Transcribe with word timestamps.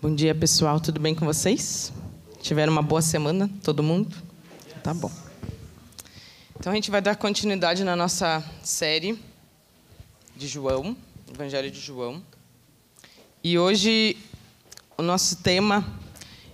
Bom 0.00 0.14
dia, 0.14 0.32
pessoal. 0.32 0.78
Tudo 0.78 1.00
bem 1.00 1.12
com 1.12 1.26
vocês? 1.26 1.92
Tiveram 2.40 2.72
uma 2.72 2.82
boa 2.82 3.02
semana, 3.02 3.50
todo 3.64 3.82
mundo? 3.82 4.14
Tá 4.80 4.94
bom. 4.94 5.10
Então 6.56 6.70
a 6.70 6.74
gente 6.76 6.88
vai 6.88 7.02
dar 7.02 7.16
continuidade 7.16 7.82
na 7.82 7.96
nossa 7.96 8.40
série 8.62 9.18
de 10.36 10.46
João, 10.46 10.96
Evangelho 11.28 11.68
de 11.68 11.80
João. 11.80 12.22
E 13.42 13.58
hoje 13.58 14.16
o 14.96 15.02
nosso 15.02 15.38
tema 15.38 15.84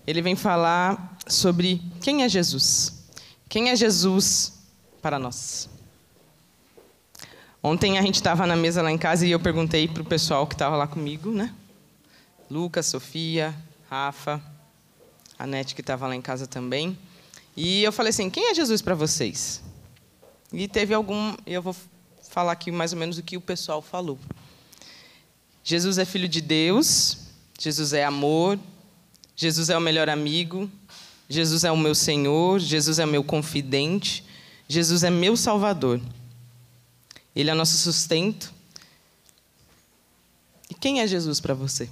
ele 0.07 0.23
vem 0.23 0.35
falar 0.35 1.19
sobre 1.27 1.83
quem 2.01 2.23
é 2.23 2.29
Jesus. 2.31 3.05
Quem 3.47 3.69
é 3.69 3.77
Jesus 3.77 4.55
para 5.03 5.19
nós? 5.19 5.69
Ontem 7.63 7.99
a 7.99 8.03
gente 8.03 8.15
estava 8.15 8.47
na 8.47 8.57
mesa 8.57 8.81
lá 8.81 8.91
em 8.91 8.97
casa 8.97 9.27
e 9.27 9.33
eu 9.33 9.39
perguntei 9.39 9.87
para 9.87 10.01
o 10.01 10.07
pessoal 10.07 10.47
que 10.47 10.55
estava 10.55 10.77
lá 10.77 10.87
comigo, 10.87 11.31
né? 11.31 11.55
Lucas, 12.51 12.87
Sofia, 12.87 13.55
Rafa, 13.89 14.43
a 15.39 15.47
Nete 15.47 15.75
que 15.75 15.81
estava 15.81 16.07
lá 16.07 16.15
em 16.15 16.23
casa 16.23 16.47
também. 16.47 16.99
E 17.57 17.83
eu 17.83 17.93
falei 17.93 18.11
assim: 18.11 18.29
quem 18.31 18.51
é 18.51 18.55
Jesus 18.55 18.83
para 18.83 18.95
vocês? 18.95 19.63
E 20.53 20.69
teve 20.69 20.95
algum. 20.95 21.35
Eu 21.47 21.63
vou 21.63 21.75
falar 22.31 22.53
aqui 22.53 22.71
mais 22.71 22.93
ou 22.93 22.99
menos 22.99 23.19
o 23.19 23.23
que 23.23 23.37
o 23.37 23.41
pessoal 23.41 23.81
falou. 23.81 24.19
Jesus 25.63 25.99
é 25.99 26.05
filho 26.05 26.29
de 26.29 26.41
Deus, 26.41 27.19
Jesus 27.59 27.93
é 27.93 28.05
amor, 28.05 28.59
Jesus 29.35 29.71
é 29.71 29.79
o 29.79 29.81
melhor 29.81 30.09
amigo, 30.09 30.71
Jesus 31.29 31.65
é 31.65 31.73
o 31.73 31.77
meu 31.77 31.95
Senhor, 31.95 32.61
Jesus 32.61 32.99
é 32.99 33.07
meu 33.07 33.25
confidente, 33.25 34.25
Jesus 34.69 35.03
é 35.03 35.11
meu 35.11 35.37
Salvador. 35.37 36.01
Ele 37.35 37.51
é 37.51 37.55
nosso 37.55 37.77
sustento. 37.77 38.53
E 40.71 40.75
quem 40.75 41.01
é 41.01 41.07
Jesus 41.07 41.41
para 41.41 41.55
você? 41.55 41.89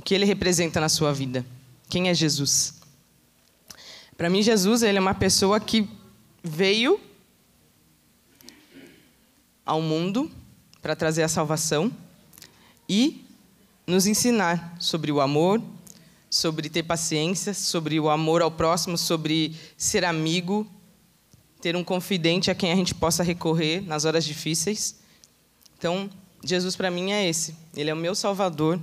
O 0.00 0.02
que 0.02 0.14
ele 0.14 0.24
representa 0.24 0.80
na 0.80 0.88
sua 0.88 1.12
vida? 1.12 1.44
Quem 1.86 2.08
é 2.08 2.14
Jesus? 2.14 2.80
Para 4.16 4.30
mim, 4.30 4.42
Jesus 4.42 4.82
ele 4.82 4.96
é 4.96 5.00
uma 5.00 5.12
pessoa 5.12 5.60
que 5.60 5.86
veio 6.42 6.98
ao 9.62 9.82
mundo 9.82 10.30
para 10.80 10.96
trazer 10.96 11.22
a 11.22 11.28
salvação 11.28 11.92
e 12.88 13.26
nos 13.86 14.06
ensinar 14.06 14.74
sobre 14.80 15.12
o 15.12 15.20
amor, 15.20 15.62
sobre 16.30 16.70
ter 16.70 16.84
paciência, 16.84 17.52
sobre 17.52 18.00
o 18.00 18.08
amor 18.08 18.40
ao 18.40 18.50
próximo, 18.50 18.96
sobre 18.96 19.54
ser 19.76 20.02
amigo, 20.02 20.66
ter 21.60 21.76
um 21.76 21.84
confidente 21.84 22.50
a 22.50 22.54
quem 22.54 22.72
a 22.72 22.76
gente 22.76 22.94
possa 22.94 23.22
recorrer 23.22 23.82
nas 23.82 24.06
horas 24.06 24.24
difíceis. 24.24 24.98
Então, 25.76 26.08
Jesus 26.42 26.74
para 26.74 26.90
mim 26.90 27.12
é 27.12 27.28
esse. 27.28 27.54
Ele 27.76 27.90
é 27.90 27.92
o 27.92 27.98
meu 27.98 28.14
Salvador, 28.14 28.80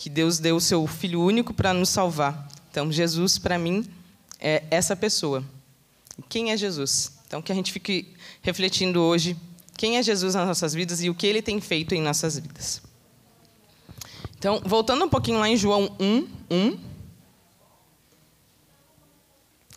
que 0.00 0.08
Deus 0.08 0.38
deu 0.38 0.56
o 0.56 0.60
seu 0.62 0.86
Filho 0.86 1.20
único 1.20 1.52
para 1.52 1.74
nos 1.74 1.90
salvar. 1.90 2.48
Então, 2.70 2.90
Jesus 2.90 3.36
para 3.36 3.58
mim 3.58 3.86
é 4.40 4.64
essa 4.70 4.96
pessoa. 4.96 5.44
Quem 6.26 6.52
é 6.52 6.56
Jesus? 6.56 7.12
Então, 7.26 7.42
que 7.42 7.52
a 7.52 7.54
gente 7.54 7.70
fique 7.70 8.14
refletindo 8.40 9.02
hoje 9.02 9.36
quem 9.76 9.98
é 9.98 10.02
Jesus 10.02 10.34
nas 10.34 10.46
nossas 10.46 10.72
vidas 10.72 11.02
e 11.02 11.10
o 11.10 11.14
que 11.14 11.26
ele 11.26 11.42
tem 11.42 11.60
feito 11.60 11.94
em 11.94 12.00
nossas 12.00 12.38
vidas. 12.38 12.80
Então, 14.38 14.62
voltando 14.64 15.04
um 15.04 15.08
pouquinho 15.08 15.38
lá 15.38 15.50
em 15.50 15.56
João 15.58 15.94
1, 16.00 16.28
1. 16.50 16.78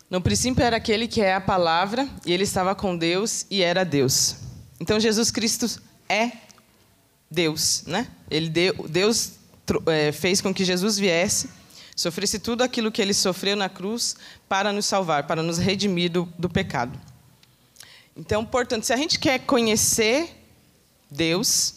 No 0.08 0.22
princípio 0.22 0.64
era 0.64 0.78
aquele 0.78 1.06
que 1.06 1.20
é 1.20 1.34
a 1.34 1.40
palavra, 1.40 2.08
e 2.24 2.32
ele 2.32 2.44
estava 2.44 2.74
com 2.74 2.96
Deus 2.96 3.44
e 3.50 3.60
era 3.60 3.84
Deus. 3.84 4.36
Então, 4.80 4.98
Jesus 4.98 5.30
Cristo 5.30 5.82
é 6.08 6.32
Deus, 7.30 7.84
né? 7.86 8.10
Ele 8.30 8.48
deu, 8.48 8.88
Deus 8.88 9.43
é, 9.86 10.12
fez 10.12 10.40
com 10.40 10.52
que 10.52 10.64
Jesus 10.64 10.98
viesse, 10.98 11.48
sofresse 11.96 12.38
tudo 12.38 12.62
aquilo 12.62 12.90
que 12.90 13.00
ele 13.00 13.14
sofreu 13.14 13.56
na 13.56 13.68
cruz 13.68 14.16
para 14.48 14.72
nos 14.72 14.86
salvar, 14.86 15.26
para 15.26 15.42
nos 15.42 15.58
redimir 15.58 16.10
do, 16.10 16.28
do 16.38 16.48
pecado. 16.48 16.98
Então, 18.16 18.44
portanto, 18.44 18.84
se 18.84 18.92
a 18.92 18.96
gente 18.96 19.18
quer 19.18 19.40
conhecer 19.40 20.28
Deus, 21.10 21.76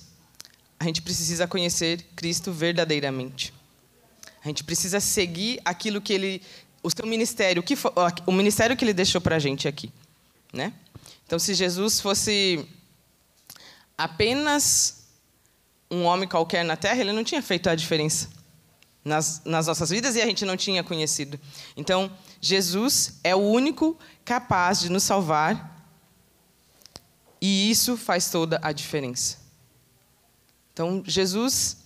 a 0.80 0.84
gente 0.84 1.02
precisa 1.02 1.48
conhecer 1.48 2.04
Cristo 2.16 2.52
verdadeiramente. 2.52 3.54
A 4.44 4.48
gente 4.48 4.64
precisa 4.64 5.00
seguir 5.00 5.60
aquilo 5.66 6.00
que 6.00 6.14
ele, 6.14 6.42
o 6.84 6.90
seu 6.90 7.06
ministério, 7.06 7.62
o, 7.62 7.64
que 7.64 7.76
o 8.26 8.32
ministério 8.32 8.78
que 8.78 8.86
ele 8.86 8.94
deixou 8.94 9.20
para 9.20 9.36
a 9.36 9.40
gente 9.40 9.68
aqui, 9.68 9.92
né? 10.54 10.74
Então, 11.26 11.38
se 11.38 11.54
Jesus 11.54 12.00
fosse 12.00 12.66
apenas 13.98 15.07
um 15.90 16.04
homem 16.04 16.28
qualquer 16.28 16.64
na 16.66 16.76
Terra, 16.76 17.02
ele 17.02 17.12
não 17.12 17.24
tinha 17.24 17.42
feito 17.42 17.70
a 17.70 17.76
diferença 17.76 18.30
nas, 19.04 19.42
nas 19.46 19.68
nossas 19.68 19.90
vidas 19.90 20.16
e 20.16 20.22
a 20.22 20.26
gente 20.26 20.46
não 20.46 20.58
tinha 20.58 20.84
conhecido. 20.84 21.40
Então, 21.76 22.12
Jesus 22.42 23.20
é 23.24 23.36
o 23.36 23.40
único 23.40 23.98
capaz 24.26 24.80
de 24.82 24.90
nos 24.90 25.04
salvar 25.04 25.86
e 27.42 27.72
isso 27.72 27.96
faz 27.96 28.30
toda 28.30 28.60
a 28.62 28.72
diferença. 28.72 29.38
Então, 30.74 31.02
Jesus, 31.06 31.78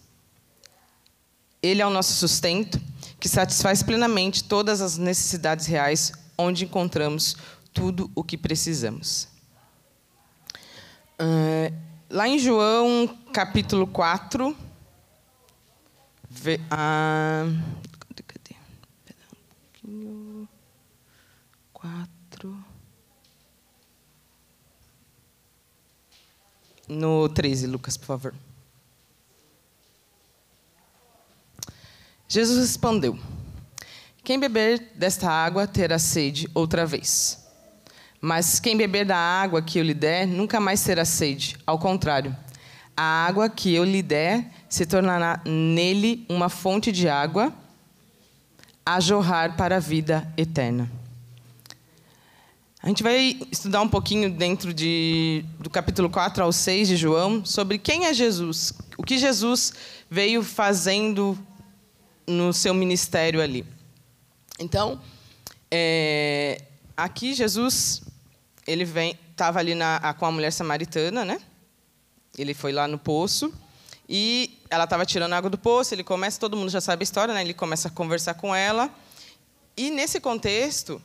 Ele 1.61 1.81
é 1.81 1.87
o 1.87 1.89
nosso 1.89 2.13
sustento, 2.13 2.81
que 3.19 3.29
satisfaz 3.29 3.83
plenamente 3.83 4.43
todas 4.43 4.81
as 4.81 4.97
necessidades 4.97 5.67
reais, 5.67 6.11
onde 6.37 6.65
encontramos 6.65 7.37
tudo 7.71 8.11
o 8.15 8.23
que 8.23 8.37
precisamos. 8.37 9.27
Uh, 11.19 11.90
lá 12.11 12.27
em 12.27 12.37
João, 12.37 13.07
capítulo 13.33 13.87
4. 13.87 14.55
Vê, 16.29 16.59
ah, 16.69 17.45
cadê? 18.27 18.55
um 19.31 19.45
pouquinho. 19.81 20.49
4. 21.73 22.65
No 26.87 27.29
13, 27.29 27.67
Lucas, 27.67 27.95
por 27.97 28.05
favor. 28.05 28.35
Jesus 32.27 32.59
respondeu: 32.59 33.17
Quem 34.23 34.39
beber 34.39 34.91
desta 34.95 35.29
água 35.29 35.67
terá 35.67 35.97
sede 35.97 36.49
outra 36.53 36.85
vez. 36.85 37.40
Mas 38.21 38.59
quem 38.59 38.77
beber 38.77 39.03
da 39.03 39.17
água 39.17 39.63
que 39.63 39.79
eu 39.79 39.83
lhe 39.83 39.95
der 39.95 40.27
nunca 40.27 40.59
mais 40.59 40.83
terá 40.83 41.03
sede. 41.03 41.57
Ao 41.65 41.79
contrário, 41.79 42.37
a 42.95 43.25
água 43.25 43.49
que 43.49 43.73
eu 43.73 43.83
lhe 43.83 44.03
der 44.03 44.45
se 44.69 44.85
tornará 44.85 45.41
nele 45.43 46.23
uma 46.29 46.47
fonte 46.47 46.91
de 46.91 47.09
água 47.09 47.51
a 48.85 48.99
jorrar 48.99 49.57
para 49.57 49.77
a 49.77 49.79
vida 49.79 50.31
eterna. 50.37 50.89
A 52.83 52.87
gente 52.87 53.03
vai 53.03 53.39
estudar 53.51 53.81
um 53.81 53.89
pouquinho 53.89 54.29
dentro 54.31 54.73
de, 54.73 55.43
do 55.59 55.69
capítulo 55.69 56.09
4 56.09 56.43
ao 56.43 56.51
6 56.51 56.87
de 56.89 56.97
João 56.97 57.45
sobre 57.45 57.77
quem 57.77 58.05
é 58.05 58.13
Jesus, 58.13 58.73
o 58.97 59.03
que 59.03 59.17
Jesus 59.17 59.73
veio 60.09 60.43
fazendo 60.43 61.37
no 62.25 62.53
seu 62.53 62.73
ministério 62.73 63.41
ali. 63.41 63.65
Então, 64.59 64.99
é, 65.69 66.61
aqui 66.97 67.33
Jesus 67.33 68.01
ele 68.65 68.85
vem 68.85 69.17
estava 69.31 69.59
ali 69.59 69.75
na, 69.75 70.13
com 70.13 70.25
a 70.25 70.31
mulher 70.31 70.51
samaritana, 70.51 71.25
né? 71.25 71.39
Ele 72.37 72.53
foi 72.53 72.71
lá 72.71 72.87
no 72.87 72.97
poço 72.97 73.53
e 74.07 74.59
ela 74.69 74.83
estava 74.83 75.05
tirando 75.05 75.33
água 75.33 75.49
do 75.49 75.57
poço. 75.57 75.93
Ele 75.93 76.03
começa, 76.03 76.39
todo 76.39 76.55
mundo 76.55 76.69
já 76.69 76.79
sabe 76.79 77.01
a 77.01 77.03
história, 77.03 77.33
né? 77.33 77.41
Ele 77.41 77.53
começa 77.53 77.87
a 77.87 77.91
conversar 77.91 78.35
com 78.35 78.55
ela 78.55 78.93
e 79.75 79.89
nesse 79.89 80.19
contexto 80.19 81.01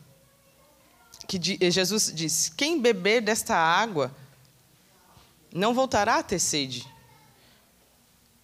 que 1.27 1.39
Jesus 1.71 2.12
disse: 2.15 2.53
Quem 2.53 2.81
beber 2.81 3.21
desta 3.21 3.56
água 3.56 4.15
não 5.53 5.72
voltará 5.72 6.19
a 6.19 6.22
ter 6.22 6.39
sede. 6.39 6.87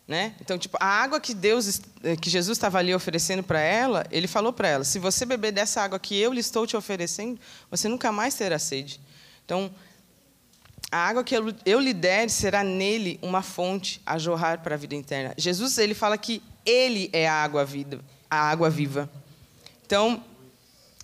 Né? 0.06 0.34
Então, 0.40 0.58
tipo, 0.58 0.76
a 0.80 0.86
água 0.86 1.20
que 1.20 1.32
Deus, 1.32 1.80
eh, 2.02 2.16
que 2.16 2.28
Jesus 2.28 2.58
estava 2.58 2.78
ali 2.78 2.93
oferecendo 2.94 3.43
para 3.43 3.60
ela, 3.60 4.04
ele 4.10 4.26
falou 4.26 4.52
para 4.52 4.69
ela: 4.69 4.84
se 4.84 4.99
você 4.99 5.25
beber 5.25 5.52
dessa 5.52 5.81
água 5.81 5.99
que 5.99 6.19
eu 6.19 6.32
lhe 6.32 6.40
estou 6.40 6.66
te 6.66 6.76
oferecendo, 6.76 7.38
você 7.70 7.88
nunca 7.88 8.10
mais 8.10 8.34
terá 8.34 8.58
sede. 8.58 9.00
Então, 9.44 9.70
a 10.90 10.99
água 10.99 11.25
que 11.25 11.34
eu, 11.34 11.54
eu 11.64 11.81
lhe 11.81 11.94
der 11.94 12.28
será 12.28 12.62
nele 12.62 13.19
uma 13.22 13.43
fonte 13.43 14.02
a 14.04 14.19
jorrar 14.19 14.58
para 14.58 14.75
a 14.75 14.78
vida 14.78 14.94
eterna. 14.94 15.34
Jesus 15.38 15.78
ele 15.78 15.94
fala 15.94 16.19
que 16.19 16.43
ele 16.66 17.08
é 17.12 17.28
a 17.28 17.43
água 17.43 17.64
vida, 17.64 18.00
a 18.28 18.50
água 18.50 18.69
viva. 18.69 19.08
Então, 19.87 20.22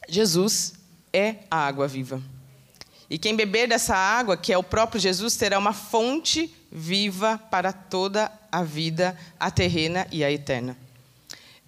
Jesus 0.09 0.75
é 1.13 1.37
a 1.51 1.57
água 1.67 1.89
viva. 1.89 2.21
E 3.09 3.17
quem 3.17 3.35
beber 3.35 3.69
dessa 3.69 3.97
água, 3.97 4.37
que 4.37 4.53
é 4.53 4.59
o 4.59 4.63
próprio 4.63 5.01
Jesus, 5.01 5.37
terá 5.37 5.59
uma 5.59 5.73
fonte 5.73 6.55
viva 6.71 7.39
para 7.51 7.73
toda 7.73 8.31
a 8.51 8.63
vida, 8.63 9.17
a 9.39 9.51
terrena 9.51 10.07
e 10.11 10.25
a 10.25 10.31
eterna. 10.31 10.77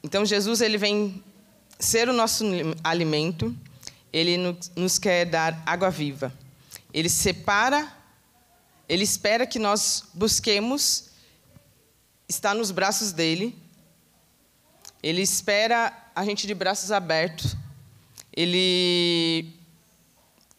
Então 0.03 0.25
Jesus 0.25 0.61
ele 0.61 0.79
vem 0.79 1.23
ser 1.79 2.09
o 2.09 2.12
nosso 2.12 2.44
alimento, 2.82 3.56
ele 4.12 4.37
nos 4.77 4.99
quer 4.99 5.25
dar 5.25 5.62
água 5.65 5.91
viva. 5.91 6.32
Ele 6.93 7.09
separa, 7.09 7.91
ele 8.88 9.05
espera 9.05 9.47
que 9.47 9.59
nós 9.59 10.05
busquemos 10.12 11.11
estar 12.29 12.55
nos 12.55 12.71
braços 12.71 13.12
dele 13.12 13.56
Ele 15.03 15.23
espera 15.23 15.93
a 16.15 16.25
gente 16.25 16.47
de 16.47 16.55
braços 16.55 16.93
abertos. 16.93 17.56
Ele 18.35 19.53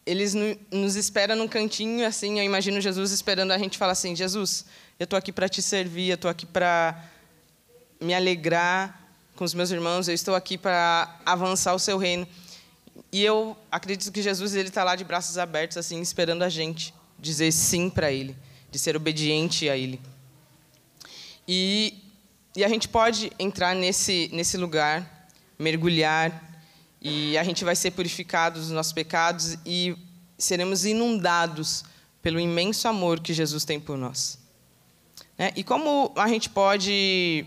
eles 0.04 0.34
nos 0.34 0.96
espera 0.96 1.36
num 1.36 1.46
cantinho 1.46 2.04
assim, 2.04 2.40
eu 2.40 2.44
imagino 2.44 2.80
Jesus 2.80 3.12
esperando 3.12 3.52
a 3.52 3.58
gente 3.58 3.78
falar 3.78 3.92
assim: 3.92 4.16
"Jesus, 4.16 4.64
eu 4.98 5.04
estou 5.04 5.16
aqui 5.16 5.32
para 5.32 5.48
te 5.48 5.60
servir, 5.60 6.08
eu 6.08 6.14
estou 6.14 6.30
aqui 6.30 6.46
para 6.46 7.02
me 8.00 8.14
alegrar 8.14 9.00
com 9.34 9.44
os 9.44 9.54
meus 9.54 9.70
irmãos, 9.70 10.08
eu 10.08 10.14
estou 10.14 10.34
aqui 10.34 10.56
para 10.56 11.20
avançar 11.24 11.74
o 11.74 11.78
seu 11.78 11.98
reino". 11.98 12.26
E 13.10 13.22
eu 13.22 13.56
acredito 13.70 14.12
que 14.12 14.22
Jesus 14.22 14.54
ele 14.54 14.68
está 14.68 14.84
lá 14.84 14.96
de 14.96 15.04
braços 15.04 15.38
abertos 15.38 15.76
assim, 15.76 16.00
esperando 16.00 16.42
a 16.42 16.48
gente 16.48 16.94
dizer 17.18 17.52
sim 17.52 17.88
para 17.88 18.10
ele, 18.10 18.36
de 18.70 18.78
ser 18.78 18.96
obediente 18.96 19.68
a 19.68 19.76
ele. 19.76 20.00
E 21.46 21.98
e 22.54 22.62
a 22.62 22.68
gente 22.68 22.86
pode 22.86 23.32
entrar 23.38 23.74
nesse 23.74 24.28
nesse 24.32 24.56
lugar, 24.56 25.28
mergulhar 25.58 26.50
e 27.00 27.36
a 27.36 27.42
gente 27.42 27.64
vai 27.64 27.74
ser 27.74 27.90
purificado 27.90 28.60
dos 28.60 28.70
nossos 28.70 28.92
pecados 28.92 29.56
e 29.66 29.96
seremos 30.38 30.84
inundados 30.84 31.84
pelo 32.22 32.38
imenso 32.38 32.86
amor 32.86 33.18
que 33.20 33.34
Jesus 33.34 33.64
tem 33.64 33.80
por 33.80 33.98
nós. 33.98 34.38
É, 35.38 35.52
e 35.56 35.64
como 35.64 36.12
a 36.16 36.28
gente 36.28 36.50
pode 36.50 37.46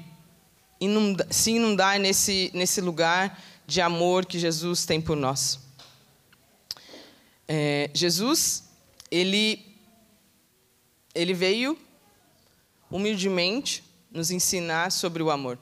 inunda 0.80 1.28
se 1.30 1.52
inundar 1.52 2.00
nesse, 2.00 2.52
nesse 2.54 2.82
lugar 2.82 3.42
de 3.66 3.82
amor 3.82 4.26
que 4.26 4.40
Jesus 4.40 4.86
tem 4.86 5.00
por 5.00 5.16
nós? 5.16 5.60
É, 7.48 7.90
Jesus, 7.94 8.64
ele, 9.12 9.64
ele 11.14 11.34
veio 11.34 11.78
humildemente 12.90 13.84
nos 14.12 14.32
ensinar 14.32 14.92
sobre 14.92 15.22
o 15.22 15.30
amor. 15.30 15.60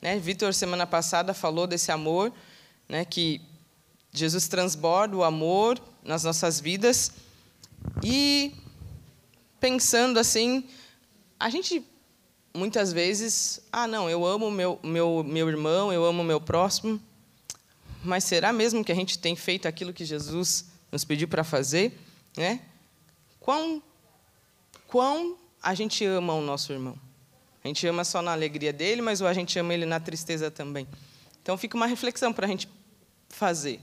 Né? 0.00 0.18
Vitor, 0.18 0.52
semana 0.54 0.86
passada, 0.86 1.34
falou 1.34 1.66
desse 1.66 1.90
amor 1.90 2.32
né, 2.88 3.04
que 3.04 3.40
Jesus 4.12 4.46
transborda 4.46 5.16
o 5.16 5.24
amor 5.24 5.80
nas 6.02 6.22
nossas 6.22 6.60
vidas 6.60 7.10
e 8.02 8.52
pensando 9.58 10.18
assim, 10.18 10.64
a 11.38 11.50
gente 11.50 11.84
muitas 12.54 12.92
vezes, 12.92 13.60
ah, 13.72 13.86
não, 13.86 14.08
eu 14.08 14.24
amo 14.24 14.50
meu 14.50 14.78
meu 14.82 15.24
meu 15.24 15.48
irmão, 15.48 15.92
eu 15.92 16.04
amo 16.04 16.22
meu 16.22 16.40
próximo, 16.40 17.00
mas 18.02 18.24
será 18.24 18.52
mesmo 18.52 18.84
que 18.84 18.92
a 18.92 18.94
gente 18.94 19.18
tem 19.18 19.34
feito 19.34 19.66
aquilo 19.66 19.92
que 19.92 20.04
Jesus 20.04 20.66
nos 20.92 21.04
pediu 21.04 21.26
para 21.26 21.42
fazer, 21.42 21.92
né? 22.36 22.60
Quão 23.40 23.82
quão 24.86 25.36
a 25.62 25.74
gente 25.74 26.04
ama 26.04 26.34
o 26.34 26.40
nosso 26.40 26.72
irmão? 26.72 26.96
A 27.64 27.68
gente 27.68 27.86
ama 27.86 28.04
só 28.04 28.20
na 28.20 28.32
alegria 28.32 28.72
dele, 28.72 29.00
mas 29.00 29.22
ou 29.22 29.26
a 29.26 29.32
gente 29.32 29.58
ama 29.58 29.72
ele 29.72 29.86
na 29.86 29.98
tristeza 29.98 30.50
também? 30.50 30.86
Então 31.42 31.56
fica 31.56 31.76
uma 31.76 31.86
reflexão 31.86 32.32
para 32.32 32.46
a 32.46 32.48
gente 32.48 32.68
fazer. 33.28 33.80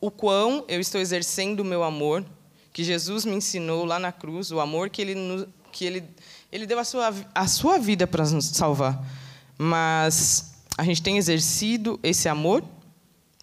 O 0.00 0.10
quão 0.10 0.64
eu 0.68 0.78
estou 0.78 1.00
exercendo 1.00 1.60
o 1.60 1.64
meu 1.64 1.82
amor, 1.82 2.24
que 2.72 2.84
Jesus 2.84 3.24
me 3.24 3.34
ensinou 3.34 3.84
lá 3.84 3.98
na 3.98 4.12
cruz, 4.12 4.50
o 4.52 4.60
amor 4.60 4.88
que 4.88 5.02
ele, 5.02 5.46
que 5.72 5.84
ele, 5.84 6.04
ele 6.52 6.66
deu 6.66 6.78
a 6.78 6.84
sua, 6.84 7.14
a 7.34 7.48
sua 7.48 7.78
vida 7.78 8.06
para 8.06 8.28
nos 8.28 8.44
salvar. 8.44 9.02
Mas 9.56 10.52
a 10.76 10.84
gente 10.84 11.02
tem 11.02 11.16
exercido 11.16 11.98
esse 12.02 12.28
amor 12.28 12.62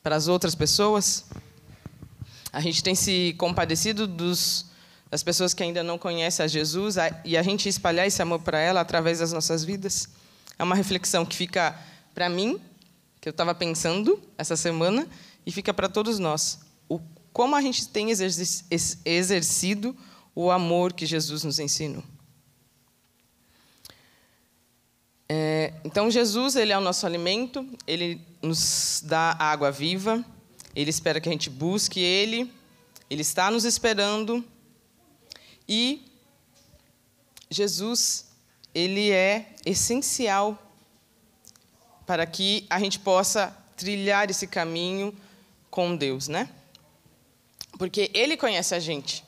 para 0.04 0.16
as 0.16 0.28
outras 0.28 0.54
pessoas? 0.54 1.26
A 2.54 2.62
gente 2.62 2.84
tem 2.84 2.94
se 2.94 3.36
compadecido 3.38 4.06
dos, 4.06 4.68
das 5.10 5.24
pessoas 5.24 5.56
que 5.56 5.64
ainda 5.64 5.84
não 5.84 5.98
conhecem 5.98 6.46
a 6.46 6.48
Jesus 6.48 6.96
e 7.26 7.36
a 7.36 7.42
gente 7.42 7.68
espalhar 7.68 8.06
esse 8.06 8.22
amor 8.22 8.40
para 8.40 8.60
ela 8.60 8.80
através 8.80 9.18
das 9.20 9.34
nossas 9.34 9.64
vidas? 9.64 10.08
É 10.58 10.64
uma 10.64 10.76
reflexão 10.76 11.26
que 11.26 11.36
fica 11.36 11.76
para 12.14 12.30
mim 12.30 12.62
que 13.20 13.28
eu 13.28 13.32
estava 13.32 13.56
pensando 13.56 14.22
essa 14.38 14.56
semana 14.56 15.08
e 15.46 15.52
fica 15.52 15.74
para 15.74 15.90
todos 15.90 16.20
nós. 16.20 16.60
O, 16.88 17.00
como 17.34 17.56
a 17.56 17.62
gente 17.62 17.88
tem 17.88 18.10
exercido 18.12 19.96
o 20.36 20.52
amor 20.52 20.94
que 20.94 21.06
Jesus 21.06 21.44
nos 21.44 21.60
ensinou. 21.60 22.04
É, 25.32 25.74
então, 25.84 26.10
Jesus 26.10 26.56
ele 26.56 26.72
é 26.72 26.78
o 26.78 26.82
nosso 26.82 27.06
alimento, 27.06 27.66
ele 27.86 28.20
nos 28.42 29.04
dá 29.06 29.36
água 29.40 29.72
viva, 29.72 30.26
ele 30.76 30.90
espera 30.90 31.22
que 31.22 31.30
a 31.30 31.32
gente 31.32 31.50
busque 31.50 32.00
ele, 32.00 32.52
ele 33.10 33.22
está 33.22 33.52
nos 33.52 33.64
esperando. 33.64 34.44
E 35.68 36.04
Jesus, 37.50 38.26
ele 38.74 39.12
é 39.12 39.54
essencial 39.66 40.58
para 42.06 42.26
que 42.26 42.66
a 42.70 42.80
gente 42.80 42.98
possa 42.98 43.56
trilhar 43.78 44.30
esse 44.30 44.48
caminho 44.48 45.16
com 45.70 45.96
Deus, 45.96 46.28
né? 46.28 46.50
Porque 47.78 48.12
Ele 48.14 48.36
conhece 48.36 48.76
a 48.76 48.80
gente. 48.80 49.24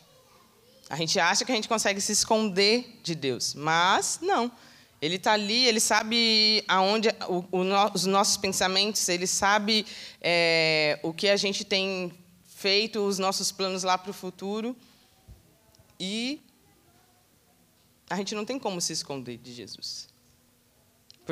A 0.90 0.96
gente 0.96 1.20
acha 1.20 1.46
que 1.46 1.52
a 1.52 1.56
gente 1.56 1.70
consegue 1.70 2.02
se 2.02 2.12
esconder 2.12 3.00
de 3.04 3.16
Deus, 3.16 3.54
mas 3.54 4.20
não. 4.22 4.52
Ele 5.02 5.16
está 5.16 5.34
ali, 5.34 5.66
ele 5.66 5.80
sabe 5.80 6.64
aonde 6.68 7.10
o, 7.28 7.44
o, 7.52 7.92
os 7.94 8.06
nossos 8.06 8.38
pensamentos, 8.38 9.10
ele 9.10 9.26
sabe 9.26 9.86
é, 10.22 11.00
o 11.02 11.12
que 11.12 11.28
a 11.28 11.36
gente 11.36 11.66
tem 11.66 12.14
feito, 12.46 13.00
os 13.00 13.18
nossos 13.18 13.52
planos 13.52 13.84
lá 13.84 13.98
para 13.98 14.12
o 14.12 14.14
futuro. 14.14 14.76
E 16.00 16.40
a 18.10 18.16
gente 18.16 18.36
não 18.36 18.46
tem 18.46 18.60
como 18.60 18.80
se 18.80 18.94
esconder 18.94 19.38
de 19.38 19.52
Jesus 19.52 20.12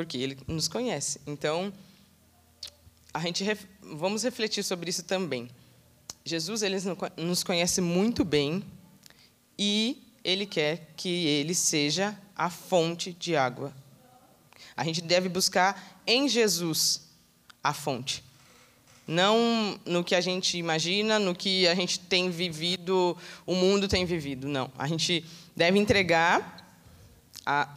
porque 0.00 0.16
ele 0.16 0.38
nos 0.46 0.68
conhece. 0.68 1.20
Então, 1.26 1.72
a 3.12 3.20
gente 3.20 3.44
vamos 3.82 4.22
refletir 4.22 4.64
sobre 4.64 4.88
isso 4.88 5.02
também. 5.02 5.50
Jesus 6.24 6.62
ele 6.62 6.76
nos 7.16 7.42
conhece 7.42 7.80
muito 7.80 8.24
bem 8.24 8.64
e 9.58 10.02
ele 10.22 10.46
quer 10.46 10.92
que 10.96 11.08
ele 11.08 11.54
seja 11.54 12.18
a 12.40 12.48
fonte 12.48 13.12
de 13.12 13.36
água. 13.36 13.70
A 14.74 14.82
gente 14.82 15.02
deve 15.02 15.28
buscar 15.28 16.00
em 16.06 16.26
Jesus 16.26 17.02
a 17.62 17.74
fonte. 17.74 18.24
Não 19.06 19.78
no 19.84 20.02
que 20.02 20.14
a 20.14 20.22
gente 20.22 20.56
imagina, 20.56 21.18
no 21.18 21.34
que 21.34 21.68
a 21.68 21.74
gente 21.74 22.00
tem 22.00 22.30
vivido, 22.30 23.14
o 23.44 23.54
mundo 23.54 23.86
tem 23.86 24.06
vivido. 24.06 24.48
Não. 24.48 24.72
A 24.78 24.86
gente 24.86 25.22
deve 25.54 25.78
entregar 25.78 26.66
a, 27.44 27.68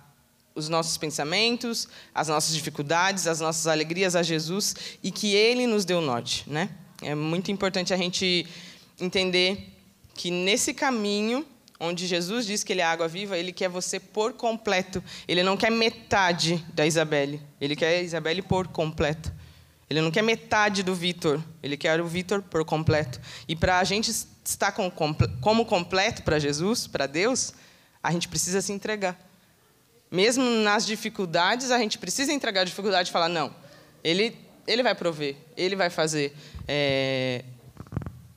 os 0.55 0.69
nossos 0.69 0.97
pensamentos, 0.97 1.89
as 2.15 2.29
nossas 2.29 2.55
dificuldades, 2.55 3.27
as 3.27 3.41
nossas 3.41 3.67
alegrias 3.67 4.15
a 4.15 4.23
Jesus 4.23 4.75
e 5.03 5.11
que 5.11 5.35
Ele 5.35 5.67
nos 5.67 5.83
deu 5.83 5.97
o 5.97 6.01
norte. 6.01 6.49
Né? 6.49 6.69
É 7.01 7.13
muito 7.13 7.51
importante 7.51 7.93
a 7.93 7.97
gente 7.97 8.47
entender 8.97 9.73
que 10.13 10.31
nesse 10.31 10.73
caminho, 10.73 11.45
onde 11.83 12.07
Jesus 12.07 12.45
diz 12.45 12.63
que 12.63 12.73
Ele 12.73 12.81
é 12.81 12.85
água 12.85 13.07
viva, 13.07 13.37
Ele 13.37 13.51
quer 13.51 13.69
você 13.69 13.99
por 13.99 14.33
completo. 14.33 15.03
Ele 15.27 15.43
não 15.43 15.57
quer 15.57 15.69
metade 15.69 16.65
da 16.73 16.85
Isabelle, 16.85 17.41
Ele 17.59 17.75
quer 17.75 17.99
a 17.99 18.01
Isabelle 18.01 18.41
por 18.41 18.67
completo. 18.67 19.31
Ele 19.89 20.01
não 20.01 20.09
quer 20.09 20.23
metade 20.23 20.81
do 20.81 20.95
Vitor, 20.95 21.41
Ele 21.61 21.77
quer 21.77 21.99
o 22.01 22.05
Vitor 22.05 22.41
por 22.41 22.63
completo. 22.65 23.19
E 23.47 23.55
para 23.55 23.79
a 23.79 23.83
gente 23.83 24.09
estar 24.43 24.71
como 24.71 25.65
completo 25.65 26.23
para 26.23 26.39
Jesus, 26.39 26.87
para 26.87 27.05
Deus, 27.05 27.53
a 28.01 28.11
gente 28.11 28.27
precisa 28.27 28.61
se 28.61 28.71
entregar 28.71 29.17
mesmo 30.13 30.43
nas 30.43 30.85
dificuldades, 30.85 31.71
a 31.71 31.79
gente 31.79 31.97
precisa 31.97 32.31
entregar 32.31 32.61
a 32.61 32.63
dificuldade 32.63 33.09
e 33.09 33.11
falar: 33.11 33.27
não, 33.27 33.51
ele, 34.03 34.37
ele 34.67 34.83
vai 34.83 34.93
prover, 34.93 35.35
ele 35.57 35.75
vai 35.75 35.89
fazer. 35.89 36.35
É, 36.67 37.43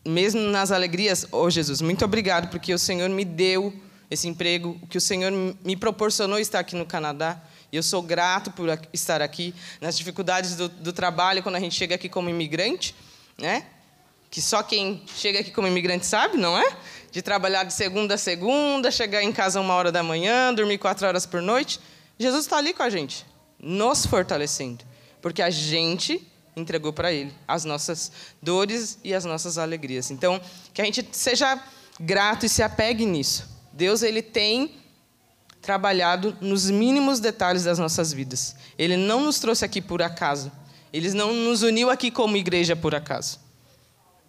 mesmo 0.07 0.41
nas 0.41 0.71
alegrias, 0.71 1.27
oh 1.33 1.51
Jesus, 1.51 1.81
muito 1.81 2.05
obrigado 2.05 2.49
porque 2.49 2.73
o 2.73 2.79
Senhor 2.79 3.09
me 3.11 3.25
deu 3.25 3.73
esse 4.11 4.29
emprego, 4.29 4.81
que 4.89 4.97
o 4.97 5.01
Senhor 5.01 5.33
me 5.33 5.77
proporcionou 5.77 6.39
estar 6.39 6.61
aqui 6.61 6.77
no 6.77 6.87
Canadá. 6.87 7.41
E 7.73 7.77
eu 7.77 7.83
sou 7.83 8.01
grato 8.01 8.51
por 8.53 8.69
estar 8.93 9.21
aqui. 9.21 9.53
Nas 9.81 9.99
dificuldades 9.99 10.55
do, 10.55 10.69
do 10.69 10.93
trabalho, 10.93 11.43
quando 11.43 11.57
a 11.57 11.61
gente 11.61 11.75
chega 11.75 11.97
aqui 11.97 12.09
como 12.09 12.31
imigrante, 12.31 12.95
né? 13.37 13.67
que 14.31 14.43
só 14.43 14.63
quem 14.63 15.03
chega 15.17 15.41
aqui 15.41 15.51
como 15.51 15.67
imigrante 15.67 16.05
sabe, 16.05 16.37
não 16.37 16.59
é? 16.59 16.77
De 17.11 17.23
trabalhar 17.23 17.65
de 17.65 17.73
segunda 17.73 18.15
a 18.15 18.19
segunda, 18.19 18.91
chegar 18.91 19.23
em 19.23 19.33
casa 19.33 19.61
uma 19.61 19.75
hora 19.75 19.91
da 19.91 20.03
manhã, 20.03 20.53
dormir 20.53 20.79
quatro 20.79 21.07
horas 21.07 21.25
por 21.25 21.41
noite. 21.41 21.81
Jesus 22.19 22.45
está 22.45 22.59
ali 22.59 22.75
com 22.75 22.83
a 22.83 22.91
gente, 22.91 23.25
nos 23.59 24.05
fortalecendo, 24.05 24.85
porque 25.23 25.41
a 25.41 25.51
gente 25.51 26.27
entregou 26.57 26.91
para 26.91 27.13
Ele 27.13 27.33
as 27.47 27.67
nossas 27.67 28.11
dores 28.41 28.99
e 29.05 29.13
as 29.13 29.27
nossas 29.27 29.59
alegrias. 29.59 30.11
Então, 30.11 30.41
que 30.73 30.81
a 30.81 30.85
gente 30.87 31.07
seja 31.13 31.63
grato 32.01 32.47
e 32.47 32.49
se 32.49 32.63
apegue 32.63 33.05
nisso. 33.05 33.47
Deus 33.73 34.03
ele 34.03 34.23
tem 34.23 34.75
trabalhado 35.61 36.35
nos 36.41 36.71
mínimos 36.71 37.21
detalhes 37.21 37.65
das 37.65 37.79
nossas 37.79 38.11
vidas. 38.11 38.57
Ele 38.79 38.97
não 38.97 39.21
nos 39.21 39.39
trouxe 39.39 39.65
aqui 39.67 39.83
por 39.83 40.01
acaso. 40.01 40.51
Ele 40.93 41.13
não 41.13 41.35
nos 41.35 41.63
uniu 41.63 41.91
aqui 41.91 42.11
como 42.11 42.37
igreja 42.39 42.75
por 42.75 42.95
acaso. 42.95 43.39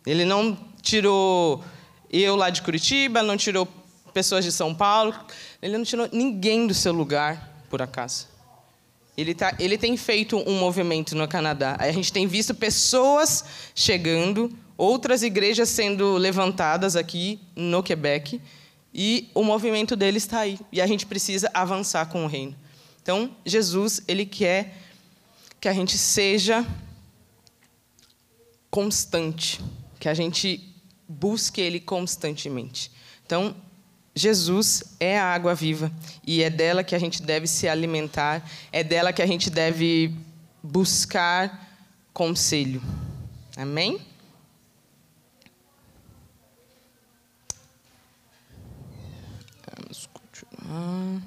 Ele 0.06 0.26
não 0.26 0.58
tirou 0.82 1.64
eu 2.12 2.36
lá 2.36 2.50
de 2.50 2.62
Curitiba, 2.62 3.24
não 3.24 3.38
tirou 3.38 3.68
pessoas 4.14 4.44
de 4.44 4.52
São 4.52 4.74
Paulo, 4.74 5.14
ele 5.62 5.78
não 5.78 5.86
tirou 5.86 6.10
ninguém 6.12 6.66
do 6.66 6.74
seu 6.74 6.92
lugar 6.92 7.64
por 7.70 7.82
acaso. 7.82 8.28
Ele, 9.18 9.34
tá, 9.34 9.56
ele 9.58 9.78
tem 9.78 9.98
feito 9.98 10.38
um 10.48 10.60
movimento 10.60 11.16
no 11.16 11.28
Canadá. 11.28 11.76
A 11.80 11.92
gente 11.92 12.14
tem 12.14 12.28
visto 12.28 12.54
pessoas 12.54 13.44
chegando, 13.74 14.56
outras 14.78 15.24
igrejas 15.24 15.70
sendo 15.70 16.18
levantadas 16.18 16.96
aqui 16.96 17.40
no 17.56 17.82
Quebec, 17.82 18.40
e 18.94 19.30
o 19.34 19.44
movimento 19.44 19.96
dele 19.96 20.18
está 20.18 20.42
aí. 20.42 20.60
E 20.72 20.80
a 20.80 20.88
gente 20.88 21.06
precisa 21.06 21.50
avançar 21.54 22.06
com 22.08 22.24
o 22.24 22.28
reino. 22.28 22.56
Então, 23.02 23.36
Jesus, 23.46 24.02
ele 24.08 24.26
quer 24.26 24.76
que 25.60 25.68
a 25.68 25.74
gente 25.74 25.98
seja 25.98 26.66
constante, 28.70 29.60
que 30.00 30.08
a 30.08 30.14
gente 30.14 30.74
busque 31.08 31.60
ele 31.60 31.80
constantemente. 31.80 32.92
Então, 33.26 33.56
Jesus 34.18 34.84
é 35.00 35.20
a 35.20 35.26
água 35.26 35.54
viva 35.54 35.92
e 36.26 36.42
é 36.42 36.50
dela 36.50 36.84
que 36.84 36.96
a 36.96 37.00
gente 37.00 37.22
deve 37.22 37.46
se 37.48 37.68
alimentar, 37.68 38.44
é 38.72 38.84
dela 38.84 39.14
que 39.14 39.22
a 39.22 39.28
gente 39.28 39.50
deve 39.50 40.14
buscar 40.64 41.68
conselho. 42.14 42.82
Amém? 43.56 44.02
Vamos 49.76 50.10
continuar. 50.12 51.22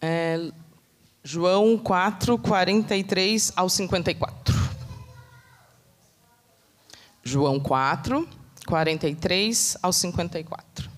É, 0.00 0.50
João 1.24 1.76
4, 1.78 2.38
43 2.38 3.52
ao 3.56 3.68
54. 3.68 4.51
João 7.22 7.60
4, 7.60 8.28
43 8.66 9.76
ao 9.82 9.92
54. 9.92 10.90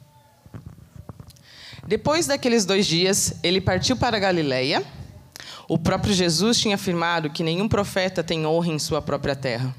Depois 1.87 2.27
daqueles 2.27 2.65
dois 2.65 2.87
dias, 2.87 3.35
ele 3.43 3.61
partiu 3.61 3.97
para 3.97 4.19
Galiléia. 4.19 4.83
O 5.69 5.79
próprio 5.79 6.15
Jesus 6.15 6.59
tinha 6.59 6.77
afirmado 6.77 7.31
que 7.31 7.43
nenhum 7.43 7.69
profeta 7.69 8.23
tem 8.23 8.47
honra 8.47 8.69
em 8.69 8.79
sua 8.79 9.03
própria 9.03 9.37
terra. 9.37 9.75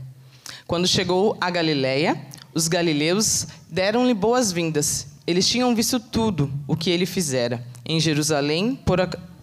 Quando 0.68 0.88
chegou 0.88 1.38
a 1.42 1.50
Galiléia, 1.50 2.20
os 2.54 2.68
galileus 2.68 3.48
deram-lhe 3.70 4.14
boas-vindas. 4.14 5.08
Eles 5.28 5.48
tinham 5.48 5.76
visto 5.76 6.00
tudo 6.00 6.52
o 6.68 6.76
que 6.76 6.90
ele 6.90 7.06
fizera 7.06 7.64
em 7.86 8.00
Jerusalém 8.00 8.76
por, 8.76 9.00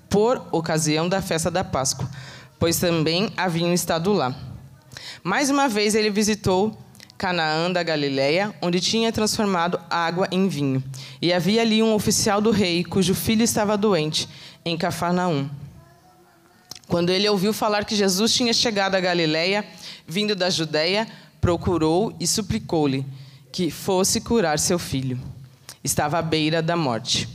por 0.09 0.49
ocasião 0.51 1.09
da 1.09 1.21
festa 1.21 1.51
da 1.51 1.63
Páscoa, 1.63 2.09
pois 2.59 2.79
também 2.79 3.31
haviam 3.37 3.73
estado 3.73 4.13
lá. 4.13 4.35
Mais 5.23 5.51
uma 5.51 5.69
vez 5.69 5.95
ele 5.95 6.11
visitou 6.11 6.77
Canaã 7.23 7.71
da 7.71 7.85
Galiléia, 7.85 8.53
onde 8.61 8.81
tinha 8.81 9.13
transformado 9.13 9.81
água 9.89 10.27
em 10.33 10.49
vinho. 10.49 10.83
E 11.21 11.33
havia 11.33 11.63
ali 11.63 11.81
um 11.81 11.95
oficial 11.95 12.41
do 12.41 12.51
rei, 12.51 12.83
cujo 12.83 13.15
filho 13.15 13.45
estava 13.45 13.77
doente, 13.77 14.29
em 14.65 14.77
Cafarnaum. 14.77 15.49
Quando 16.89 17.11
ele 17.11 17.29
ouviu 17.29 17.53
falar 17.53 17.85
que 17.85 17.95
Jesus 17.95 18.35
tinha 18.35 18.53
chegado 18.53 18.97
à 18.97 19.01
Galiléia, 19.01 19.65
vindo 20.05 20.35
da 20.35 20.51
Judéia, 20.51 21.07
procurou 21.41 22.13
e 22.19 22.27
suplicou-lhe 22.27 23.07
que 23.53 23.71
fosse 23.71 24.21
curar 24.21 24.59
seu 24.59 24.77
filho. 24.77 25.17
Estava 25.85 26.19
à 26.19 26.23
beira 26.23 26.61
da 26.61 26.77
morte. 26.77 27.29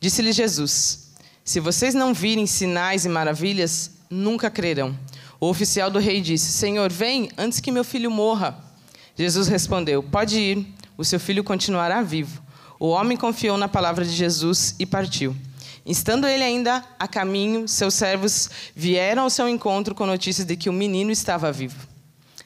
Disse-lhe 0.00 0.32
Jesus: 0.32 1.10
Se 1.44 1.60
vocês 1.60 1.92
não 1.92 2.14
virem 2.14 2.46
sinais 2.46 3.04
e 3.04 3.10
maravilhas, 3.10 3.90
nunca 4.08 4.50
crerão. 4.50 4.98
O 5.38 5.50
oficial 5.50 5.90
do 5.90 5.98
rei 5.98 6.22
disse: 6.22 6.50
Senhor, 6.50 6.90
vem 6.90 7.28
antes 7.36 7.60
que 7.60 7.70
meu 7.70 7.84
filho 7.84 8.10
morra. 8.10 8.69
Jesus 9.16 9.48
respondeu: 9.48 10.02
Pode 10.02 10.38
ir, 10.38 10.66
o 10.96 11.04
seu 11.04 11.20
filho 11.20 11.44
continuará 11.44 12.02
vivo. 12.02 12.42
O 12.78 12.88
homem 12.88 13.16
confiou 13.16 13.58
na 13.58 13.68
palavra 13.68 14.04
de 14.04 14.12
Jesus 14.12 14.74
e 14.78 14.86
partiu. 14.86 15.36
Estando 15.84 16.26
ele 16.26 16.42
ainda 16.42 16.84
a 16.98 17.08
caminho, 17.08 17.66
seus 17.66 17.94
servos 17.94 18.50
vieram 18.74 19.24
ao 19.24 19.30
seu 19.30 19.48
encontro 19.48 19.94
com 19.94 20.06
notícias 20.06 20.46
de 20.46 20.56
que 20.56 20.68
o 20.68 20.72
menino 20.72 21.10
estava 21.10 21.50
vivo. 21.50 21.88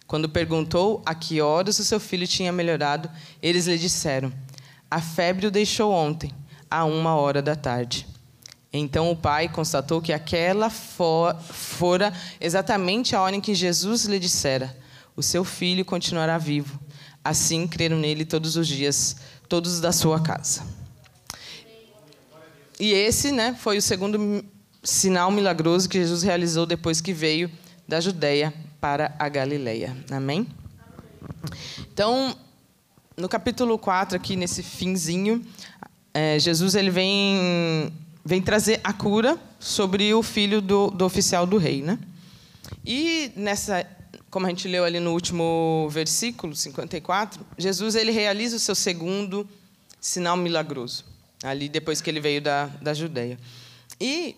Quando 0.06 0.28
perguntou 0.28 1.02
a 1.04 1.14
que 1.14 1.40
horas 1.40 1.78
o 1.78 1.84
seu 1.84 1.98
filho 1.98 2.26
tinha 2.26 2.52
melhorado, 2.52 3.10
eles 3.42 3.66
lhe 3.66 3.78
disseram: 3.78 4.32
A 4.90 5.00
febre 5.00 5.46
o 5.46 5.50
deixou 5.50 5.92
ontem, 5.92 6.32
a 6.70 6.84
uma 6.84 7.14
hora 7.16 7.40
da 7.40 7.56
tarde. 7.56 8.06
Então 8.72 9.10
o 9.10 9.16
pai 9.16 9.48
constatou 9.48 10.02
que 10.02 10.12
aquela 10.12 10.68
fora 10.68 12.12
exatamente 12.40 13.14
a 13.14 13.22
hora 13.22 13.36
em 13.36 13.40
que 13.40 13.54
Jesus 13.54 14.04
lhe 14.04 14.18
dissera: 14.18 14.76
o 15.16 15.22
seu 15.22 15.44
filho 15.44 15.84
continuará 15.84 16.38
vivo. 16.38 16.80
Assim 17.22 17.66
creram 17.66 17.96
nele 17.96 18.24
todos 18.24 18.56
os 18.56 18.66
dias, 18.66 19.16
todos 19.48 19.80
da 19.80 19.92
sua 19.92 20.20
casa. 20.20 20.64
E 22.78 22.92
esse, 22.92 23.30
né, 23.30 23.56
foi 23.58 23.78
o 23.78 23.82
segundo 23.82 24.44
sinal 24.82 25.30
milagroso 25.30 25.88
que 25.88 25.98
Jesus 25.98 26.22
realizou 26.22 26.66
depois 26.66 27.00
que 27.00 27.12
veio 27.12 27.50
da 27.86 28.00
Judéia 28.00 28.52
para 28.80 29.14
a 29.18 29.28
Galileia. 29.28 29.96
Amém? 30.10 30.46
Então, 31.92 32.36
no 33.16 33.28
capítulo 33.28 33.78
4, 33.78 34.16
aqui 34.16 34.36
nesse 34.36 34.62
finzinho, 34.62 35.44
é, 36.12 36.38
Jesus 36.38 36.74
ele 36.74 36.90
vem, 36.90 37.92
vem 38.24 38.42
trazer 38.42 38.80
a 38.82 38.92
cura 38.92 39.38
sobre 39.58 40.12
o 40.12 40.22
filho 40.22 40.60
do, 40.60 40.90
do 40.90 41.04
oficial 41.04 41.46
do 41.46 41.56
rei. 41.56 41.82
Né? 41.82 41.98
E 42.84 43.32
nessa 43.36 43.86
como 44.34 44.46
a 44.46 44.48
gente 44.48 44.66
leu 44.66 44.84
ali 44.84 44.98
no 44.98 45.12
último 45.12 45.86
versículo 45.92 46.56
54, 46.56 47.46
Jesus 47.56 47.94
ele 47.94 48.10
realiza 48.10 48.56
o 48.56 48.58
seu 48.58 48.74
segundo 48.74 49.48
sinal 50.00 50.36
milagroso, 50.36 51.04
ali 51.40 51.68
depois 51.68 52.00
que 52.00 52.10
ele 52.10 52.18
veio 52.18 52.42
da, 52.42 52.66
da 52.82 52.92
Judéia. 52.92 53.38
E 54.00 54.34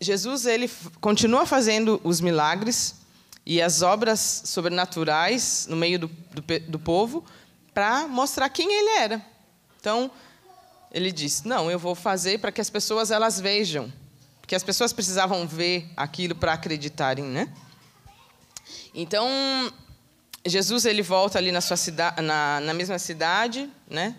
Jesus 0.00 0.46
ele 0.46 0.70
continua 0.98 1.44
fazendo 1.44 2.00
os 2.02 2.22
milagres 2.22 2.94
e 3.44 3.60
as 3.60 3.82
obras 3.82 4.44
sobrenaturais 4.46 5.66
no 5.68 5.76
meio 5.76 5.98
do, 5.98 6.06
do, 6.08 6.60
do 6.66 6.78
povo 6.78 7.22
para 7.74 8.08
mostrar 8.08 8.48
quem 8.48 8.66
ele 8.72 8.98
era. 8.98 9.22
Então, 9.78 10.10
ele 10.90 11.12
diz: 11.12 11.42
"Não, 11.42 11.70
eu 11.70 11.78
vou 11.78 11.94
fazer 11.94 12.38
para 12.38 12.50
que 12.50 12.62
as 12.62 12.70
pessoas 12.70 13.10
elas 13.10 13.38
vejam, 13.38 13.92
porque 14.40 14.54
as 14.54 14.62
pessoas 14.62 14.90
precisavam 14.90 15.46
ver 15.46 15.86
aquilo 15.98 16.34
para 16.34 16.54
acreditarem, 16.54 17.26
né?" 17.26 17.52
Então, 18.94 19.28
Jesus 20.46 20.84
ele 20.84 21.02
volta 21.02 21.38
ali 21.38 21.52
na 21.52 21.60
sua 21.60 21.76
cidade, 21.76 22.22
na, 22.22 22.60
na 22.60 22.74
mesma 22.74 22.98
cidade, 22.98 23.68
né? 23.88 24.14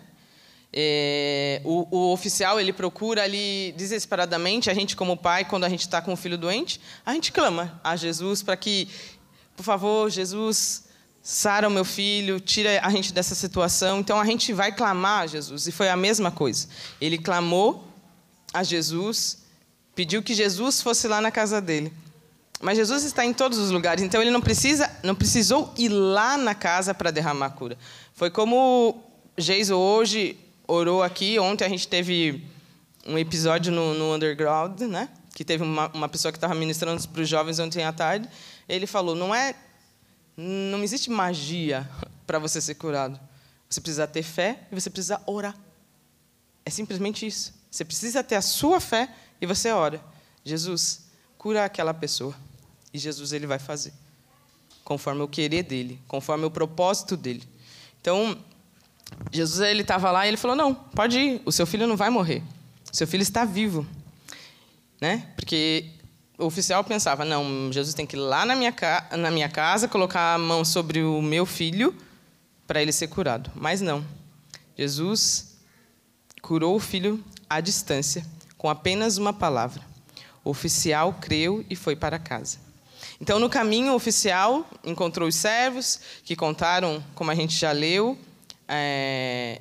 É, 0.72 1.60
o, 1.64 1.88
o, 1.90 2.12
oficial 2.12 2.60
ele 2.60 2.72
procura 2.72 3.24
ali 3.24 3.74
desesperadamente 3.76 4.70
a 4.70 4.74
gente 4.74 4.94
como 4.94 5.16
pai 5.16 5.44
quando 5.44 5.64
a 5.64 5.68
gente 5.68 5.80
está 5.80 6.00
com 6.00 6.12
o 6.12 6.16
filho 6.16 6.38
doente. 6.38 6.80
A 7.04 7.12
gente 7.12 7.32
clama 7.32 7.80
a 7.82 7.96
Jesus 7.96 8.40
para 8.40 8.56
que 8.56 8.88
por 9.56 9.64
favor 9.64 10.08
Jesus 10.08 10.84
sara 11.20 11.66
o 11.66 11.70
meu 11.70 11.84
filho 11.84 12.38
tira 12.38 12.80
a 12.84 12.90
gente 12.90 13.12
dessa 13.12 13.34
situação. 13.34 13.98
Então 13.98 14.20
a 14.20 14.24
gente 14.24 14.52
vai 14.52 14.70
clamar 14.70 15.22
a 15.22 15.26
Jesus 15.26 15.66
e 15.66 15.72
foi 15.72 15.88
a 15.88 15.96
mesma 15.96 16.30
coisa. 16.30 16.68
Ele 17.00 17.18
clamou 17.18 17.84
a 18.54 18.62
Jesus 18.62 19.38
pediu 19.94 20.22
que 20.22 20.34
Jesus 20.34 20.80
fosse 20.80 21.08
lá 21.08 21.20
na 21.20 21.32
casa 21.32 21.60
dele 21.60 21.92
mas 22.60 22.76
Jesus 22.76 23.04
está 23.04 23.24
em 23.24 23.32
todos 23.32 23.58
os 23.58 23.70
lugares, 23.70 24.02
então 24.02 24.20
ele 24.20 24.30
não 24.30 24.40
precisa, 24.40 24.90
não 25.02 25.14
precisou 25.14 25.72
ir 25.78 25.88
lá 25.88 26.36
na 26.36 26.54
casa 26.54 26.92
para 26.92 27.10
derramar 27.10 27.46
a 27.46 27.50
cura. 27.50 27.78
Foi 28.12 28.30
como 28.30 29.02
Geiso 29.36 29.74
hoje 29.74 30.36
orou 30.66 31.02
aqui. 31.02 31.38
Ontem 31.38 31.64
a 31.64 31.68
gente 31.68 31.88
teve 31.88 32.44
um 33.06 33.18
episódio 33.18 33.72
no, 33.72 33.94
no 33.94 34.14
Underground, 34.14 34.80
né? 34.82 35.08
Que 35.34 35.44
teve 35.44 35.62
uma, 35.62 35.88
uma 35.88 36.08
pessoa 36.08 36.30
que 36.30 36.36
estava 36.36 36.54
ministrando 36.54 37.06
para 37.08 37.22
os 37.22 37.28
jovens 37.28 37.58
ontem 37.58 37.82
à 37.82 37.92
tarde. 37.92 38.28
Ele 38.68 38.86
falou: 38.86 39.14
não 39.14 39.34
é, 39.34 39.54
não 40.36 40.82
existe 40.82 41.10
magia 41.10 41.88
para 42.26 42.38
você 42.38 42.60
ser 42.60 42.74
curado. 42.74 43.18
Você 43.68 43.80
precisa 43.80 44.06
ter 44.06 44.22
fé 44.22 44.60
e 44.70 44.74
você 44.74 44.90
precisa 44.90 45.20
orar. 45.26 45.56
É 46.64 46.70
simplesmente 46.70 47.26
isso. 47.26 47.54
Você 47.70 47.84
precisa 47.84 48.22
ter 48.22 48.34
a 48.34 48.42
sua 48.42 48.80
fé 48.80 49.08
e 49.40 49.46
você 49.46 49.70
ora. 49.70 50.00
Jesus, 50.44 51.06
cura 51.38 51.64
aquela 51.64 51.94
pessoa. 51.94 52.34
E 52.92 52.98
Jesus 52.98 53.32
ele 53.32 53.46
vai 53.46 53.58
fazer, 53.58 53.92
conforme 54.84 55.22
o 55.22 55.28
querer 55.28 55.62
dele, 55.62 56.00
conforme 56.08 56.44
o 56.44 56.50
propósito 56.50 57.16
dele. 57.16 57.42
Então, 58.00 58.36
Jesus 59.30 59.60
ele 59.60 59.82
estava 59.82 60.10
lá 60.10 60.26
e 60.26 60.28
ele 60.28 60.36
falou: 60.36 60.56
"Não, 60.56 60.74
pode 60.74 61.18
ir, 61.18 61.42
o 61.44 61.52
seu 61.52 61.66
filho 61.66 61.86
não 61.86 61.96
vai 61.96 62.10
morrer. 62.10 62.42
Seu 62.92 63.06
filho 63.06 63.22
está 63.22 63.44
vivo". 63.44 63.86
Né? 65.00 65.28
Porque 65.36 65.90
o 66.38 66.46
oficial 66.46 66.82
pensava: 66.82 67.24
"Não, 67.24 67.72
Jesus 67.72 67.94
tem 67.94 68.06
que 68.06 68.16
ir 68.16 68.20
lá 68.20 68.44
na 68.44 68.56
minha, 68.56 68.74
na 69.16 69.30
minha 69.30 69.48
casa, 69.48 69.88
colocar 69.88 70.34
a 70.34 70.38
mão 70.38 70.64
sobre 70.64 71.02
o 71.02 71.22
meu 71.22 71.46
filho 71.46 71.94
para 72.66 72.82
ele 72.82 72.92
ser 72.92 73.08
curado". 73.08 73.50
Mas 73.54 73.80
não. 73.80 74.04
Jesus 74.76 75.58
curou 76.40 76.74
o 76.74 76.80
filho 76.80 77.22
à 77.48 77.60
distância, 77.60 78.24
com 78.56 78.68
apenas 78.68 79.18
uma 79.18 79.32
palavra. 79.32 79.82
O 80.42 80.50
oficial 80.50 81.12
creu 81.20 81.64
e 81.68 81.76
foi 81.76 81.94
para 81.94 82.18
casa. 82.18 82.58
Então, 83.20 83.38
no 83.38 83.50
caminho 83.50 83.92
oficial, 83.94 84.66
encontrou 84.82 85.28
os 85.28 85.34
servos, 85.34 86.00
que 86.24 86.34
contaram, 86.34 87.04
como 87.14 87.30
a 87.30 87.34
gente 87.34 87.54
já 87.54 87.70
leu, 87.70 88.18
é, 88.66 89.60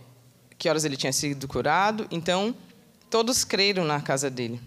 que 0.57 0.69
horas 0.69 0.85
ele 0.85 0.95
tinha 0.95 1.11
sido 1.11 1.45
curado. 1.45 2.07
Então, 2.09 2.55
todos 3.09 3.43
creram 3.43 3.83
na 3.83 3.99
casa 3.99 4.29
dele. 4.29 4.61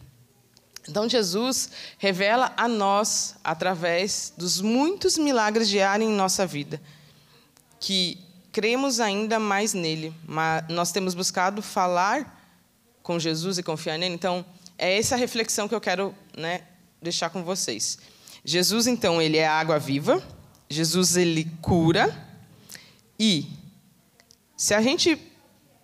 Então, 0.87 1.09
Jesus 1.09 1.71
revela 1.97 2.53
a 2.55 2.69
nós, 2.69 3.37
através 3.43 4.35
dos 4.37 4.61
muitos 4.61 5.17
milagres 5.17 5.69
diários 5.71 6.11
em 6.11 6.13
nossa 6.13 6.47
vida, 6.47 6.79
que 7.81 8.19
cremos 8.53 9.01
ainda 9.01 9.39
mais 9.39 9.73
nele, 9.73 10.13
mas 10.27 10.65
nós 10.69 10.93
temos 10.93 11.15
buscado 11.15 11.63
falar 11.63 12.39
com 13.03 13.19
Jesus 13.19 13.57
e 13.57 13.63
confiar 13.63 13.99
nele. 13.99 14.15
Então, 14.15 14.45
é 14.77 14.99
essa 14.99 15.17
reflexão 15.17 15.67
que 15.67 15.75
eu 15.75 15.81
quero 15.81 16.15
né, 16.37 16.63
deixar 17.01 17.31
com 17.31 17.43
vocês. 17.43 17.99
Jesus, 18.45 18.87
então, 18.87 19.23
ele 19.23 19.37
é 19.37 19.47
a 19.47 19.53
água 19.53 19.79
viva. 19.79 20.23
Jesus, 20.69 21.17
ele 21.17 21.51
cura. 21.61 22.15
E 23.19 23.47
se 24.57 24.75
a 24.75 24.83
gente 24.83 25.21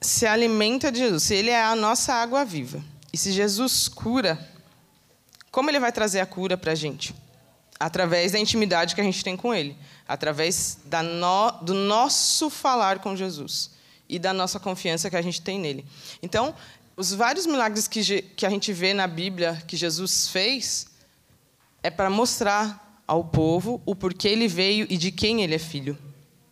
se 0.01 0.27
alimenta 0.27 0.91
de 0.91 0.99
Jesus, 0.99 1.23
se 1.23 1.35
ele 1.35 1.51
é 1.51 1.63
a 1.63 1.77
nossa 1.77 2.15
água 2.15 2.45
viva, 2.45 2.83
e 3.13 3.19
se 3.19 3.33
Jesus 3.33 3.89
cura, 3.89 4.39
como 5.51 5.71
ele 5.71 5.81
vai 5.81 5.93
trazer 5.93 6.21
a 6.21 6.27
cura 6.27 6.57
para 6.57 6.73
a 6.73 6.75
gente? 6.75 7.15
Através 7.79 8.33
da 8.33 8.39
intimidade 8.39 8.95
que 8.95 9.01
a 9.01 9.05
gente 9.05 9.23
tem 9.23 9.37
com 9.37 9.55
ele, 9.55 9.77
através 10.07 10.79
no, 10.85 11.51
do 11.63 11.75
nosso 11.75 12.51
falar 12.51 12.99
com 12.99 13.15
Jesus 13.15 13.71
e 14.09 14.19
da 14.19 14.33
nossa 14.33 14.59
confiança 14.59 15.09
que 15.09 15.17
a 15.17 15.23
gente 15.23 15.41
tem 15.41 15.59
nele. 15.59 15.87
Então, 16.23 16.55
os 16.97 17.13
vários 17.13 17.47
milagres 17.47 17.87
que, 17.87 18.23
que 18.23 18.45
a 18.45 18.51
gente 18.51 18.73
vê 18.73 18.93
na 18.93 19.07
Bíblia 19.07 19.63
que 19.67 19.77
Jesus 19.77 20.29
fez 20.29 20.88
é 21.83 21.91
para 21.91 22.11
mostrar 22.11 23.03
ao 23.07 23.25
povo 23.25 23.81
o 23.87 23.95
porquê 23.95 24.29
ele 24.29 24.49
veio 24.49 24.87
e 24.91 24.97
de 24.97 25.11
quem 25.11 25.43
ele 25.43 25.55
é 25.55 25.59
filho, 25.59 25.97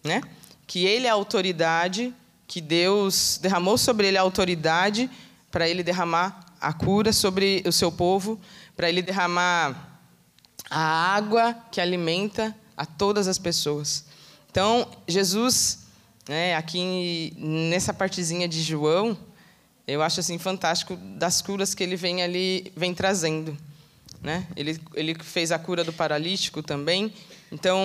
né? 0.03 0.23
Que 0.67 0.87
ele 0.87 1.07
é 1.07 1.11
a 1.11 1.15
autoridade, 1.15 2.15
que 2.47 2.61
Deus 2.61 3.39
derramou 3.43 3.77
sobre 3.77 4.07
ele 4.07 4.19
a 4.19 4.23
autoridade 4.23 5.11
para 5.51 5.69
ele 5.69 5.83
derramar 5.83 6.47
a 6.61 6.73
cura 6.73 7.13
sobre 7.13 7.63
o 7.67 7.73
seu 7.73 7.93
povo, 7.93 8.41
para 8.77 8.89
ele 8.89 9.03
derramar 9.03 10.01
a 10.71 11.15
água 11.15 11.55
que 11.71 11.81
alimenta 11.81 12.57
a 12.77 12.85
todas 12.85 13.29
as 13.29 13.39
pessoas. 13.39 14.05
Então, 14.51 14.89
Jesus, 15.07 15.81
né, 16.29 16.57
aqui 16.57 17.35
nessa 17.37 17.93
partezinha 17.93 18.49
de 18.49 18.63
João, 18.63 19.17
eu 19.87 20.03
acho 20.03 20.21
assim 20.21 20.39
fantástico 20.39 20.97
das 20.97 21.41
curas 21.41 21.75
que 21.75 21.83
ele 21.83 21.97
vem 21.97 22.23
ali 22.23 22.73
vem 22.77 22.93
trazendo, 22.93 23.57
né? 24.23 24.47
Ele 24.57 24.81
ele 24.95 25.15
fez 25.15 25.53
a 25.53 25.59
cura 25.59 25.85
do 25.85 25.93
paralítico 25.93 26.63
também. 26.63 27.13
Então, 27.51 27.81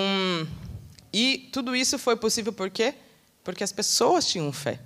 e 1.14 1.50
tudo 1.52 1.76
isso 1.76 2.00
foi 2.00 2.16
possível 2.16 2.54
por 2.54 2.70
quê? 2.70 2.94
Porque 3.44 3.64
as 3.64 3.72
pessoas 3.72 4.26
tinham 4.26 4.52
fé. 4.52 4.80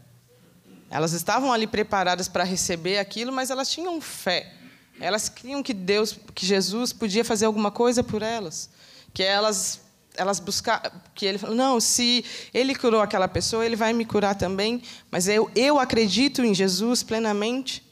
Elas 0.90 1.14
estavam 1.14 1.52
ali 1.52 1.68
preparadas 1.68 2.28
para 2.28 2.44
receber 2.44 3.00
aquilo, 3.00 3.32
mas 3.32 3.50
elas 3.50 3.70
tinham 3.70 4.00
fé. 4.00 4.54
Elas 5.00 5.28
criam 5.28 5.62
que 5.62 5.74
Deus, 5.74 6.18
que 6.34 6.46
Jesus 6.46 6.94
podia 6.94 7.26
fazer 7.26 7.46
alguma 7.46 7.70
coisa 7.70 8.04
por 8.04 8.22
elas, 8.22 8.70
que 9.14 9.24
elas 9.24 9.82
elas 10.18 10.40
buscar, 10.40 11.04
que 11.14 11.26
ele 11.26 11.38
falou, 11.38 11.56
não, 11.56 11.78
se 11.80 12.24
ele 12.54 12.74
curou 12.74 13.02
aquela 13.02 13.28
pessoa, 13.28 13.66
ele 13.66 13.76
vai 13.76 13.92
me 13.92 14.06
curar 14.06 14.34
também, 14.34 14.82
mas 15.12 15.28
eu, 15.28 15.52
eu 15.54 15.78
acredito 15.78 16.42
em 16.42 16.54
Jesus 16.54 17.04
plenamente. 17.04 17.84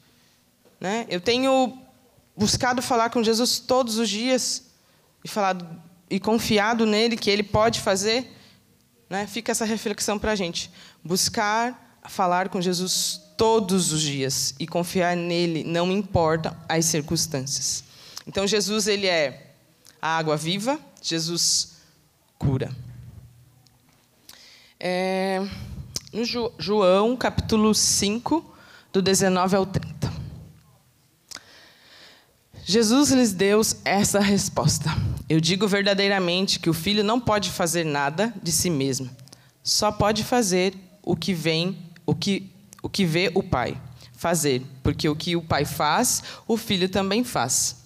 Né? 0.80 1.06
Eu 1.10 1.20
tenho 1.20 1.78
buscado 2.36 2.82
falar 2.82 3.10
com 3.10 3.24
Jesus 3.24 3.60
todos 3.60 3.98
os 3.98 4.10
dias 4.10 4.64
e 5.24 5.28
falado 5.28 5.68
e 6.10 6.20
confiado 6.20 6.86
nele 6.86 7.18
que 7.18 7.30
ele 7.30 7.44
pode 7.44 7.80
fazer. 7.80 8.32
Né? 9.10 9.26
Fica 9.28 9.52
essa 9.52 9.66
reflexão 9.66 10.20
para 10.20 10.32
a 10.32 10.36
gente. 10.36 10.72
Buscar 11.04 12.00
falar 12.08 12.50
com 12.50 12.62
Jesus 12.62 13.22
todos 13.38 13.92
os 13.92 14.02
dias 14.02 14.54
e 14.60 14.68
confiar 14.68 15.16
nele, 15.16 15.64
não 15.64 15.92
importa 15.92 16.56
as 16.68 16.86
circunstâncias. 16.86 17.84
Então 18.28 18.46
Jesus 18.46 18.88
ele 18.88 19.08
é 19.08 19.56
a 20.02 20.18
água 20.18 20.38
viva, 20.38 20.80
Jesus 21.02 21.78
cura. 22.38 22.72
É, 24.80 25.40
no 26.12 26.24
João, 26.60 27.16
capítulo 27.16 27.74
5, 27.74 28.54
do 28.92 29.02
19 29.02 29.56
ao 29.56 29.66
30. 29.66 30.23
Jesus 32.66 33.12
lhes 33.12 33.34
deu 33.34 33.62
essa 33.84 34.20
resposta: 34.20 34.90
Eu 35.28 35.42
digo 35.42 35.68
verdadeiramente 35.68 36.60
que 36.60 36.70
o 36.70 36.74
filho 36.74 37.04
não 37.04 37.20
pode 37.20 37.50
fazer 37.52 37.84
nada 37.84 38.34
de 38.42 38.52
si 38.52 38.70
mesmo, 38.70 39.10
só 39.62 39.92
pode 39.92 40.24
fazer 40.24 40.74
o 41.02 41.16
que 41.16 41.34
vem, 41.34 41.78
o 42.06 42.16
que, 42.16 42.50
o 42.82 42.90
que 42.90 43.06
vê 43.06 43.32
o 43.36 43.44
pai 43.44 43.80
fazer, 44.16 44.62
porque 44.82 45.10
o 45.10 45.16
que 45.16 45.36
o 45.36 45.42
pai 45.42 45.66
faz, 45.66 46.24
o 46.48 46.56
filho 46.56 46.88
também 46.88 47.26
faz. 47.26 47.84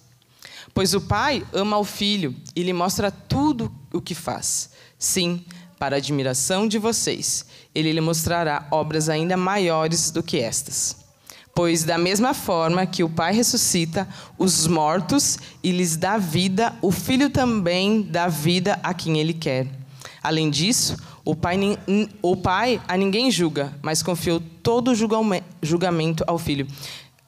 Pois 0.72 0.94
o 0.94 1.00
pai 1.00 1.44
ama 1.52 1.76
o 1.78 1.84
filho 1.84 2.32
e 2.54 2.62
lhe 2.62 2.72
mostra 2.72 3.10
tudo 3.10 3.74
o 3.92 4.00
que 4.00 4.14
faz. 4.14 4.70
Sim, 4.96 5.44
para 5.76 5.96
admiração 5.96 6.68
de 6.68 6.78
vocês, 6.78 7.44
ele 7.74 7.92
lhe 7.92 8.00
mostrará 8.00 8.68
obras 8.70 9.08
ainda 9.08 9.36
maiores 9.36 10.12
do 10.12 10.22
que 10.22 10.38
estas. 10.38 11.07
Pois, 11.58 11.82
da 11.82 11.98
mesma 11.98 12.34
forma 12.34 12.86
que 12.86 13.02
o 13.02 13.08
Pai 13.08 13.32
ressuscita 13.32 14.08
os 14.38 14.68
mortos 14.68 15.40
e 15.60 15.72
lhes 15.72 15.96
dá 15.96 16.16
vida, 16.16 16.72
o 16.80 16.92
Filho 16.92 17.30
também 17.30 18.00
dá 18.00 18.28
vida 18.28 18.78
a 18.80 18.94
quem 18.94 19.18
ele 19.18 19.34
quer. 19.34 19.66
Além 20.22 20.50
disso, 20.50 20.96
o 21.24 21.34
Pai, 21.34 21.58
o 22.22 22.36
pai 22.36 22.80
a 22.86 22.96
ninguém 22.96 23.28
julga, 23.28 23.76
mas 23.82 24.04
confiou 24.04 24.40
todo 24.62 24.92
o 24.92 24.94
julgamento 25.60 26.22
ao 26.28 26.38
Filho. 26.38 26.64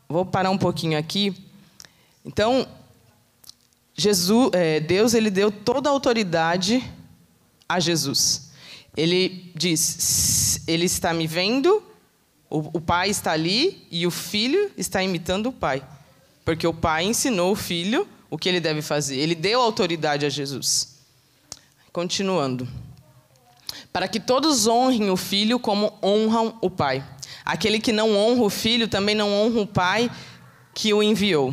Vou 0.08 0.24
parar 0.24 0.50
um 0.50 0.58
pouquinho 0.58 0.96
aqui. 0.96 1.34
Então, 2.24 2.68
Jesus, 3.96 4.50
é, 4.52 4.78
Deus 4.78 5.12
ele 5.12 5.28
deu 5.28 5.50
toda 5.50 5.88
a 5.88 5.92
autoridade 5.92 6.88
a 7.68 7.80
Jesus. 7.80 8.52
Ele 8.96 9.50
diz: 9.56 10.62
Ele 10.68 10.84
está 10.84 11.12
me 11.12 11.26
vendo, 11.26 11.89
o, 12.50 12.78
o 12.78 12.80
pai 12.80 13.08
está 13.08 13.32
ali 13.32 13.86
e 13.90 14.06
o 14.06 14.10
filho 14.10 14.70
está 14.76 15.02
imitando 15.02 15.46
o 15.46 15.52
pai, 15.52 15.82
porque 16.44 16.66
o 16.66 16.74
pai 16.74 17.04
ensinou 17.04 17.52
o 17.52 17.56
filho 17.56 18.06
o 18.30 18.38
que 18.38 18.48
ele 18.48 18.60
deve 18.60 18.82
fazer. 18.82 19.16
Ele 19.16 19.34
deu 19.34 19.60
autoridade 19.60 20.24
a 20.24 20.28
Jesus. 20.28 21.00
Continuando. 21.92 22.68
Para 23.92 24.06
que 24.06 24.20
todos 24.20 24.66
honrem 24.66 25.10
o 25.10 25.16
filho 25.16 25.58
como 25.58 25.92
honram 26.02 26.56
o 26.60 26.70
pai. 26.70 27.04
Aquele 27.44 27.80
que 27.80 27.92
não 27.92 28.16
honra 28.16 28.42
o 28.42 28.50
filho 28.50 28.86
também 28.86 29.14
não 29.14 29.32
honra 29.32 29.60
o 29.60 29.66
pai 29.66 30.10
que 30.74 30.94
o 30.94 31.02
enviou. 31.02 31.52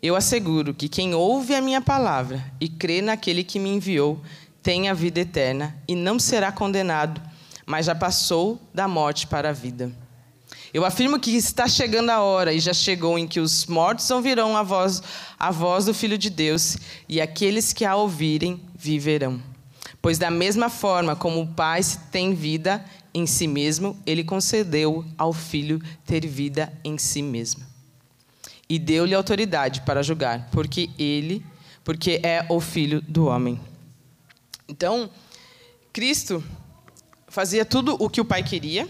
Eu 0.00 0.14
asseguro 0.14 0.72
que 0.72 0.88
quem 0.88 1.14
ouve 1.14 1.56
a 1.56 1.60
minha 1.60 1.80
palavra 1.80 2.44
e 2.60 2.68
crê 2.68 3.02
naquele 3.02 3.42
que 3.42 3.58
me 3.58 3.70
enviou 3.70 4.22
tem 4.62 4.88
a 4.88 4.94
vida 4.94 5.18
eterna 5.20 5.76
e 5.88 5.96
não 5.96 6.20
será 6.20 6.52
condenado, 6.52 7.20
mas 7.66 7.86
já 7.86 7.94
passou 7.94 8.60
da 8.72 8.86
morte 8.86 9.26
para 9.26 9.50
a 9.50 9.52
vida. 9.52 9.90
Eu 10.72 10.84
afirmo 10.84 11.18
que 11.18 11.30
está 11.30 11.66
chegando 11.66 12.10
a 12.10 12.20
hora, 12.20 12.52
e 12.52 12.60
já 12.60 12.72
chegou, 12.72 13.18
em 13.18 13.26
que 13.26 13.40
os 13.40 13.66
mortos 13.66 14.10
ouvirão 14.10 14.56
a 14.56 14.62
voz, 14.62 15.02
a 15.38 15.50
voz 15.50 15.84
do 15.84 15.94
Filho 15.94 16.18
de 16.18 16.30
Deus, 16.30 16.76
e 17.08 17.20
aqueles 17.20 17.72
que 17.72 17.84
a 17.84 17.96
ouvirem 17.96 18.60
viverão. 18.74 19.42
Pois, 20.00 20.18
da 20.18 20.30
mesma 20.30 20.68
forma 20.68 21.16
como 21.16 21.40
o 21.40 21.46
Pai 21.46 21.80
tem 22.12 22.34
vida 22.34 22.84
em 23.14 23.26
si 23.26 23.46
mesmo, 23.46 23.96
ele 24.06 24.22
concedeu 24.22 25.04
ao 25.16 25.32
Filho 25.32 25.80
ter 26.06 26.26
vida 26.26 26.72
em 26.84 26.98
si 26.98 27.22
mesmo 27.22 27.68
e 28.68 28.78
deu-lhe 28.78 29.14
autoridade 29.14 29.80
para 29.80 30.02
julgar, 30.02 30.48
porque 30.52 30.90
ele, 30.98 31.44
porque 31.82 32.20
é 32.22 32.44
o 32.48 32.60
filho 32.60 33.00
do 33.00 33.26
homem. 33.26 33.58
Então, 34.68 35.08
Cristo 35.92 36.44
fazia 37.26 37.64
tudo 37.64 37.96
o 37.98 38.10
que 38.10 38.20
o 38.20 38.24
Pai 38.24 38.42
queria, 38.42 38.86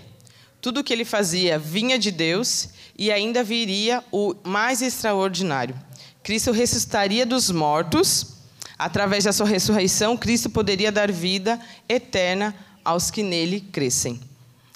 tudo 0.60 0.80
o 0.80 0.84
que 0.84 0.92
ele 0.92 1.04
fazia 1.04 1.58
vinha 1.58 1.98
de 1.98 2.10
Deus 2.10 2.70
e 2.96 3.12
ainda 3.12 3.44
viria 3.44 4.02
o 4.10 4.34
mais 4.42 4.82
extraordinário. 4.82 5.78
Cristo 6.22 6.50
ressuscitaria 6.50 7.24
dos 7.24 7.50
mortos. 7.50 8.34
Através 8.78 9.24
da 9.24 9.32
sua 9.32 9.46
ressurreição, 9.46 10.16
Cristo 10.16 10.48
poderia 10.48 10.92
dar 10.92 11.10
vida 11.10 11.60
eterna 11.88 12.54
aos 12.84 13.10
que 13.10 13.24
nele 13.24 13.60
crescem. 13.60 14.20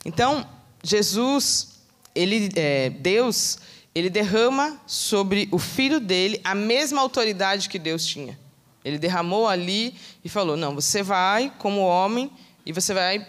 Então, 0.04 0.44
Jesus, 0.82 1.80
ele, 2.14 2.50
é, 2.56 2.90
Deus, 2.90 3.58
ele 3.94 4.10
derrama 4.10 4.80
sobre 4.86 5.48
o 5.52 5.58
filho 5.58 6.00
dele 6.00 6.40
a 6.42 6.54
mesma 6.54 7.00
autoridade 7.00 7.68
que 7.68 7.78
Deus 7.78 8.04
tinha. 8.04 8.36
Ele 8.84 8.98
derramou 8.98 9.46
ali 9.46 9.94
e 10.24 10.28
falou: 10.28 10.56
Não, 10.56 10.74
você 10.74 11.02
vai, 11.02 11.52
como 11.58 11.80
homem, 11.80 12.30
e 12.66 12.72
você 12.72 12.92
vai 12.92 13.24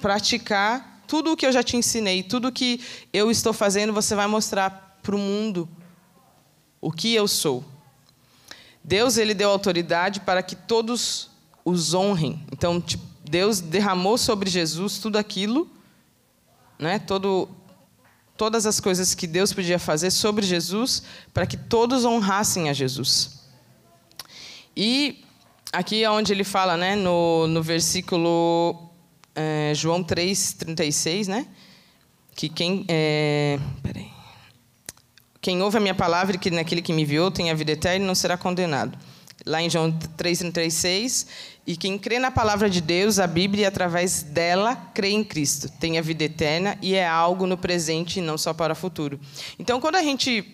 praticar 0.00 0.91
tudo 1.12 1.32
o 1.32 1.36
que 1.36 1.44
eu 1.44 1.52
já 1.52 1.62
te 1.62 1.76
ensinei, 1.76 2.22
tudo 2.22 2.48
o 2.48 2.52
que 2.52 2.80
eu 3.12 3.30
estou 3.30 3.52
fazendo, 3.52 3.92
você 3.92 4.14
vai 4.14 4.26
mostrar 4.26 4.98
para 5.02 5.14
o 5.14 5.18
mundo 5.18 5.68
o 6.80 6.90
que 6.90 7.14
eu 7.14 7.28
sou. 7.28 7.62
Deus 8.82 9.18
ele 9.18 9.34
deu 9.34 9.50
autoridade 9.50 10.20
para 10.20 10.42
que 10.42 10.56
todos 10.56 11.28
os 11.66 11.92
honrem. 11.92 12.42
Então, 12.50 12.82
Deus 13.22 13.60
derramou 13.60 14.16
sobre 14.16 14.48
Jesus 14.48 14.96
tudo 15.00 15.18
aquilo 15.18 15.70
né, 16.78 16.98
todo, 16.98 17.46
todas 18.34 18.64
as 18.64 18.80
coisas 18.80 19.14
que 19.14 19.26
Deus 19.26 19.52
podia 19.52 19.78
fazer 19.78 20.10
sobre 20.10 20.46
Jesus 20.46 21.02
para 21.34 21.46
que 21.46 21.58
todos 21.58 22.06
honrassem 22.06 22.70
a 22.70 22.72
Jesus. 22.72 23.42
E 24.74 25.22
aqui 25.70 26.02
é 26.02 26.10
onde 26.10 26.32
ele 26.32 26.42
fala, 26.42 26.74
né, 26.74 26.96
no, 26.96 27.46
no 27.48 27.62
versículo 27.62 28.91
é, 29.34 29.72
João 29.74 30.02
3, 30.02 30.54
36, 30.54 31.28
né, 31.28 31.46
que 32.34 32.48
quem. 32.48 32.84
É, 32.88 33.58
peraí. 33.82 34.10
Quem 35.40 35.60
ouve 35.60 35.76
a 35.76 35.80
minha 35.80 35.94
palavra 35.94 36.36
e 36.36 36.38
que 36.38 36.50
naquele 36.52 36.80
que 36.80 36.92
me 36.92 37.02
enviou 37.02 37.28
tem 37.28 37.50
a 37.50 37.54
vida 37.54 37.72
eterna 37.72 38.04
e 38.04 38.06
não 38.06 38.14
será 38.14 38.36
condenado. 38.36 38.96
Lá 39.44 39.60
em 39.60 39.68
João 39.68 39.90
3,36. 39.90 41.26
E 41.66 41.76
quem 41.76 41.98
crê 41.98 42.20
na 42.20 42.30
palavra 42.30 42.70
de 42.70 42.80
Deus, 42.80 43.18
a 43.18 43.26
Bíblia, 43.26 43.62
e 43.62 43.66
através 43.66 44.22
dela, 44.22 44.76
crê 44.94 45.10
em 45.10 45.24
Cristo. 45.24 45.68
Tem 45.68 45.98
a 45.98 46.02
vida 46.02 46.22
eterna 46.22 46.78
e 46.80 46.94
é 46.94 47.04
algo 47.04 47.44
no 47.44 47.58
presente 47.58 48.20
e 48.20 48.22
não 48.22 48.38
só 48.38 48.54
para 48.54 48.72
o 48.72 48.76
futuro. 48.76 49.18
Então, 49.58 49.80
quando 49.80 49.96
a 49.96 50.02
gente 50.02 50.44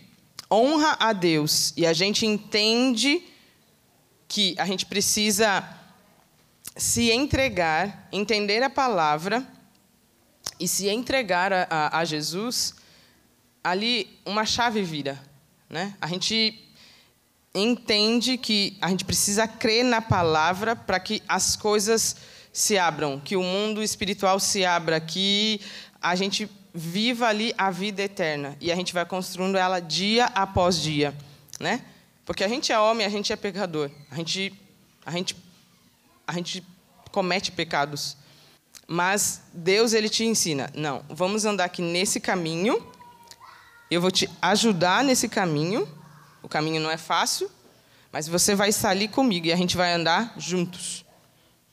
honra 0.51 0.97
a 0.99 1.13
Deus 1.13 1.75
e 1.77 1.85
a 1.85 1.93
gente 1.93 2.25
entende 2.25 3.23
que 4.27 4.55
a 4.59 4.65
gente 4.65 4.87
precisa 4.87 5.63
se 6.79 7.11
entregar, 7.11 8.09
entender 8.13 8.63
a 8.63 8.71
palavra 8.71 9.45
e 10.61 10.69
se 10.69 10.89
entregar 10.89 11.53
a, 11.53 11.67
a, 11.69 11.99
a 11.99 12.05
Jesus, 12.05 12.77
ali 13.63 14.19
uma 14.25 14.47
chave 14.47 14.83
vira. 14.83 15.21
Né? 15.69 15.95
A 16.01 16.07
gente 16.07 16.65
entende 17.53 18.39
que 18.39 18.79
a 18.81 18.89
gente 18.89 19.05
precisa 19.05 19.49
crer 19.49 19.85
na 19.85 20.01
palavra 20.01 20.77
para 20.77 21.01
que 21.01 21.21
as 21.29 21.57
coisas 21.57 22.17
se 22.53 22.79
abram, 22.79 23.19
que 23.19 23.37
o 23.37 23.43
mundo 23.43 23.83
espiritual 23.83 24.39
se 24.39 24.65
abra, 24.65 25.01
que 25.01 25.61
a 26.01 26.15
gente 26.15 26.49
viva 26.73 27.27
ali 27.27 27.53
a 27.59 27.73
vida 27.73 28.03
eterna 28.03 28.57
e 28.61 28.71
a 28.71 28.77
gente 28.77 28.95
vai 28.95 29.05
construindo 29.05 29.59
ela 29.59 29.81
dia 29.81 30.27
após 30.27 30.81
dia, 30.81 31.13
né? 31.59 31.83
Porque 32.25 32.45
a 32.45 32.49
gente 32.49 32.71
é 32.71 32.79
homem, 32.79 33.05
a 33.05 33.11
gente 33.11 33.33
é 33.33 33.37
pecador, 33.37 33.91
a 34.11 34.15
gente, 34.15 34.53
a 35.05 35.11
gente, 35.11 35.35
a 36.29 36.33
gente 36.35 36.63
comete 37.11 37.51
pecados, 37.51 38.17
mas 38.87 39.43
Deus 39.53 39.93
ele 39.93 40.09
te 40.09 40.25
ensina, 40.25 40.71
não, 40.75 41.05
vamos 41.09 41.45
andar 41.45 41.65
aqui 41.65 41.83
nesse 41.83 42.21
caminho 42.21 42.81
eu 43.91 44.03
vou 44.03 44.11
te 44.11 44.29
ajudar 44.43 45.03
nesse 45.03 45.29
caminho. 45.29 45.89
O 46.43 46.49
caminho 46.49 46.81
não 46.81 46.91
é 46.91 46.97
fácil, 46.97 47.51
mas 48.13 48.29
você 48.29 48.55
vai 48.55 48.69
estar 48.69 48.91
ali 48.91 49.09
comigo 49.09 49.47
e 49.47 49.53
a 49.53 49.57
gente 49.57 49.77
vai 49.77 49.93
andar 49.93 50.35
juntos, 50.37 51.05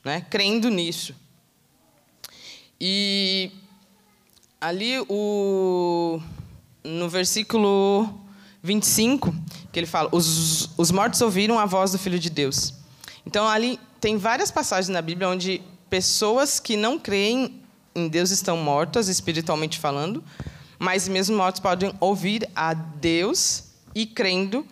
né? 0.02 0.24
crendo 0.30 0.70
nisso. 0.70 1.14
E 2.80 3.52
ali 4.60 4.98
o, 5.08 6.20
no 6.82 7.08
versículo 7.08 8.08
25, 8.62 9.34
que 9.70 9.78
ele 9.78 9.86
fala: 9.86 10.08
os, 10.12 10.70
os 10.78 10.90
mortos 10.90 11.20
ouviram 11.20 11.58
a 11.58 11.66
voz 11.66 11.92
do 11.92 11.98
Filho 11.98 12.18
de 12.18 12.30
Deus. 12.30 12.74
Então, 13.26 13.46
ali 13.46 13.78
tem 14.06 14.16
várias 14.16 14.52
passagens 14.52 14.88
na 14.88 15.02
Bíblia 15.02 15.28
onde 15.28 15.60
pessoas 15.90 16.60
que 16.60 16.76
não 16.76 16.96
creem 16.96 17.60
em 17.92 18.06
Deus 18.06 18.30
estão 18.30 18.56
mortas, 18.56 19.08
espiritualmente 19.08 19.80
falando, 19.80 20.22
mas 20.78 21.08
mesmo 21.08 21.36
mortos 21.36 21.60
podem 21.60 21.92
ouvir 21.98 22.48
a 22.54 22.72
Deus 22.72 23.64
e 23.96 24.06
crendo 24.06 24.64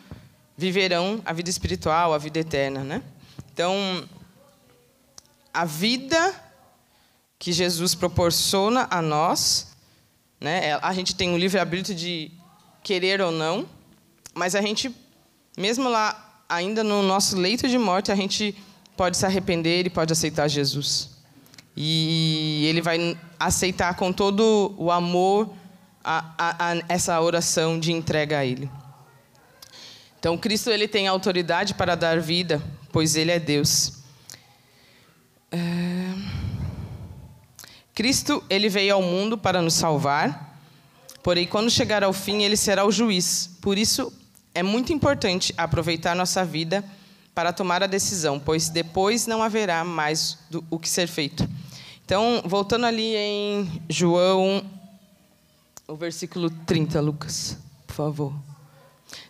viverão 0.57 1.21
a 1.25 1.33
vida 1.33 1.51
espiritual, 1.51 2.15
a 2.15 2.19
vida 2.19 2.39
eterna, 2.39 2.85
né? 2.85 3.03
Então, 3.53 4.09
a 5.53 5.65
vida 5.65 6.33
que 7.37 7.51
Jesus 7.51 7.93
proporciona 7.93 8.87
a 8.89 9.03
nós, 9.03 9.75
né? 10.41 10.69
É, 10.69 10.79
a 10.81 10.95
gente 10.95 11.13
tem 11.13 11.31
o 11.31 11.33
um 11.33 11.39
livre 11.39 11.59
arbítrio 11.59 11.97
de 11.97 12.31
querer 12.85 13.21
ou 13.21 13.33
não, 13.33 13.67
mas 14.33 14.55
a 14.55 14.63
gente 14.63 14.95
mesmo 15.59 15.89
lá 15.89 16.45
ainda 16.49 16.85
no 16.85 17.03
nosso 17.03 17.37
leito 17.37 17.69
de 17.69 17.79
morte, 17.79 18.13
a 18.13 18.15
gente 18.15 18.57
pode 18.97 19.17
se 19.17 19.27
arrepender 19.27 19.87
e 19.87 19.91
pode 19.91 20.13
aceitar 20.13 20.49
Jesus. 20.49 21.11
E 21.77 22.65
ele 22.67 22.81
vai 22.81 23.19
aceitar 23.39 23.95
com 23.97 24.13
todo 24.13 24.75
o 24.79 24.91
amor 24.91 25.53
a, 26.05 26.25
a, 26.37 26.71
a 26.73 26.83
essa 26.89 27.21
oração 27.21 27.81
de 27.81 27.91
entrega 27.91 28.39
a 28.39 28.45
Ele. 28.45 28.71
Então, 30.19 30.39
Cristo 30.39 30.71
ele 30.71 30.87
tem 30.87 31.09
autoridade 31.09 31.75
para 31.75 31.95
dar 31.95 32.21
vida, 32.21 32.63
pois 32.93 33.17
Ele 33.17 33.31
é 33.31 33.39
Deus. 33.39 34.05
É... 35.51 35.59
Cristo 37.95 38.43
ele 38.51 38.69
veio 38.69 38.95
ao 38.95 39.03
mundo 39.03 39.39
para 39.39 39.63
nos 39.63 39.75
salvar, 39.75 40.59
porém, 41.23 41.47
quando 41.47 41.71
chegar 41.71 42.03
ao 42.03 42.13
fim, 42.13 42.43
Ele 42.43 42.57
será 42.57 42.85
o 42.85 42.93
juiz. 42.93 43.51
Por 43.61 43.79
isso, 43.79 44.13
é 44.55 44.63
muito 44.63 44.93
importante 44.93 45.53
aproveitar 45.57 46.15
nossa 46.15 46.45
vida 46.45 46.85
para 47.35 47.53
tomar 47.53 47.83
a 47.83 47.87
decisão, 47.87 48.39
pois 48.39 48.69
depois 48.69 49.27
não 49.27 49.43
haverá 49.43 49.85
mais 49.85 50.39
do, 50.49 50.65
o 50.71 50.79
que 50.79 50.89
ser 50.89 51.09
feito. 51.09 51.49
Então, 52.05 52.43
voltando 52.45 52.87
ali 52.87 53.17
em 53.17 53.83
João 53.89 54.65
o 55.87 55.97
versículo 55.97 56.49
30, 56.49 57.01
Lucas, 57.01 57.59
por 57.87 57.95
favor. 57.95 58.33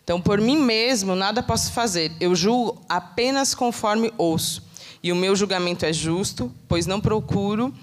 Então, 0.03 0.21
por 0.21 0.41
mim 0.41 0.57
mesmo 0.57 1.17
nada 1.17 1.43
posso 1.43 1.73
fazer. 1.73 2.13
Eu 2.21 2.35
julgo 2.35 2.81
apenas 2.89 3.55
conforme 3.55 4.13
ouço. 4.19 4.63
E 5.03 5.11
o 5.13 5.17
meu 5.17 5.35
julgamento 5.35 5.85
é 5.85 5.93
justo, 5.93 6.53
pois 6.69 6.87
não 6.87 7.01
procuro 7.01 7.75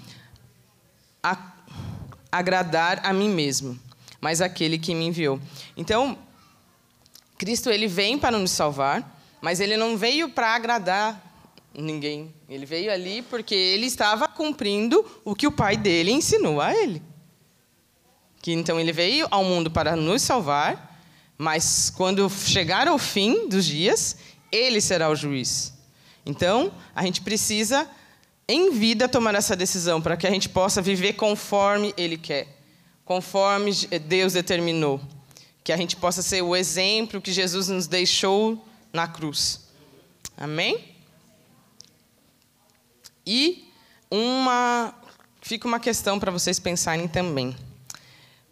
a, 1.21 1.37
agradar 2.31 3.05
a 3.05 3.13
mim 3.13 3.29
mesmo, 3.29 3.79
mas 4.19 4.41
aquele 4.41 4.77
que 4.77 4.95
me 4.95 5.05
enviou. 5.05 5.39
Então, 5.77 6.17
Cristo 7.37 7.69
ele 7.69 7.87
vem 7.87 8.17
para 8.17 8.37
nos 8.37 8.51
salvar, 8.51 9.20
mas 9.41 9.59
ele 9.59 9.75
não 9.75 9.97
veio 9.97 10.29
para 10.29 10.55
agradar 10.55 11.21
ninguém. 11.73 12.33
Ele 12.47 12.65
veio 12.65 12.91
ali 12.91 13.21
porque 13.23 13.55
ele 13.55 13.85
estava 13.85 14.27
cumprindo 14.27 15.05
o 15.25 15.35
que 15.35 15.47
o 15.47 15.51
pai 15.51 15.75
dele 15.75 16.11
ensinou 16.11 16.61
a 16.61 16.73
ele 16.73 17.01
que 18.41 18.51
então 18.51 18.79
ele 18.79 18.91
veio 18.91 19.27
ao 19.29 19.43
mundo 19.43 19.69
para 19.69 19.95
nos 19.95 20.21
salvar, 20.23 20.99
mas 21.37 21.91
quando 21.95 22.29
chegar 22.29 22.87
ao 22.87 22.97
fim 22.97 23.47
dos 23.47 23.65
dias, 23.65 24.17
ele 24.51 24.81
será 24.81 25.09
o 25.09 25.15
juiz. 25.15 25.73
Então, 26.25 26.71
a 26.95 27.03
gente 27.03 27.21
precisa 27.21 27.87
em 28.47 28.71
vida 28.71 29.07
tomar 29.07 29.35
essa 29.35 29.55
decisão 29.55 30.01
para 30.01 30.17
que 30.17 30.25
a 30.25 30.31
gente 30.31 30.49
possa 30.49 30.81
viver 30.81 31.13
conforme 31.13 31.93
ele 31.95 32.17
quer, 32.17 32.47
conforme 33.05 33.71
Deus 34.07 34.33
determinou, 34.33 34.99
que 35.63 35.71
a 35.71 35.77
gente 35.77 35.95
possa 35.95 36.21
ser 36.21 36.41
o 36.41 36.55
exemplo 36.55 37.21
que 37.21 37.31
Jesus 37.31 37.67
nos 37.67 37.87
deixou 37.87 38.65
na 38.91 39.07
cruz. 39.07 39.61
Amém? 40.37 40.95
E 43.25 43.71
uma 44.09 44.93
fica 45.41 45.67
uma 45.67 45.79
questão 45.79 46.19
para 46.19 46.31
vocês 46.31 46.59
pensarem 46.59 47.07
também. 47.07 47.55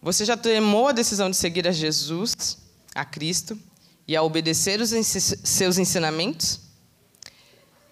Você 0.01 0.25
já 0.25 0.37
tomou 0.37 0.87
a 0.87 0.91
decisão 0.91 1.29
de 1.29 1.35
seguir 1.35 1.67
a 1.67 1.71
Jesus, 1.71 2.57
a 2.95 3.03
Cristo, 3.05 3.59
e 4.07 4.15
a 4.15 4.23
obedecer 4.23 4.79
os 4.81 4.89
seus 4.89 5.77
ensinamentos? 5.77 6.61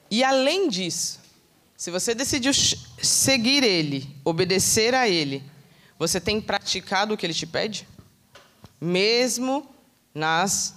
E 0.09 0.23
além 0.23 0.69
disso, 0.69 1.19
se 1.75 1.91
você 1.91 2.15
decidiu 2.15 2.53
seguir 2.53 3.63
Ele, 3.63 4.15
obedecer 4.25 4.95
a 4.95 5.07
Ele, 5.07 5.43
você 5.99 6.19
tem 6.19 6.41
praticado 6.41 7.13
o 7.13 7.17
que 7.17 7.25
Ele 7.25 7.33
te 7.33 7.45
pede? 7.45 7.87
Mesmo 8.79 9.69
nas 10.13 10.76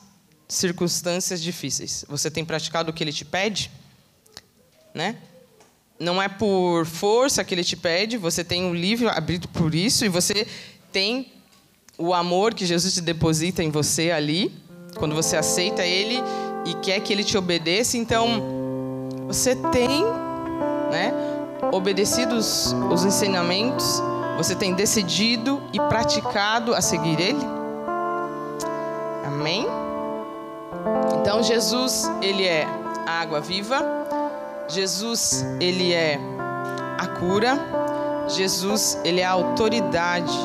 circunstâncias 0.50 1.40
difíceis. 1.40 2.04
Você 2.08 2.30
tem 2.30 2.44
praticado 2.44 2.90
o 2.90 2.92
que 2.92 3.02
Ele 3.02 3.12
te 3.12 3.24
pede? 3.24 3.70
Né? 4.92 5.16
Não 5.98 6.20
é 6.20 6.28
por 6.28 6.84
força 6.84 7.44
que 7.44 7.54
Ele 7.54 7.64
te 7.64 7.76
pede, 7.76 8.16
você 8.16 8.42
tem 8.42 8.64
um 8.64 8.74
livre 8.74 9.08
arbítrio 9.08 9.48
por 9.52 9.74
isso, 9.74 10.04
e 10.04 10.08
você 10.08 10.46
tem 10.92 11.32
o 11.96 12.12
amor 12.12 12.54
que 12.54 12.66
Jesus 12.66 12.94
te 12.94 13.00
deposita 13.00 13.62
em 13.62 13.70
você 13.70 14.10
ali, 14.10 14.52
quando 14.96 15.14
você 15.14 15.36
aceita 15.36 15.84
Ele 15.84 16.18
e 16.66 16.74
quer 16.82 17.00
que 17.00 17.12
Ele 17.12 17.22
te 17.22 17.36
obedeça, 17.36 17.96
então 17.96 18.58
você 19.26 19.54
tem, 19.54 20.02
né, 20.90 21.12
obedecido 21.72 22.34
os 22.36 23.04
ensinamentos, 23.04 24.02
você 24.36 24.54
tem 24.54 24.72
decidido 24.74 25.62
e 25.72 25.78
praticado 25.78 26.74
a 26.74 26.80
seguir 26.80 27.20
Ele. 27.20 27.46
Amém? 29.24 29.66
Então 31.20 31.42
Jesus, 31.42 32.10
Ele 32.22 32.44
é 32.44 32.66
a 33.06 33.20
água 33.20 33.40
viva. 33.40 33.84
Jesus, 34.68 35.44
Ele 35.60 35.92
é 35.92 36.18
a 36.98 37.06
cura. 37.06 37.58
Jesus, 38.28 38.98
Ele 39.04 39.20
é 39.20 39.24
a 39.24 39.32
autoridade 39.32 40.38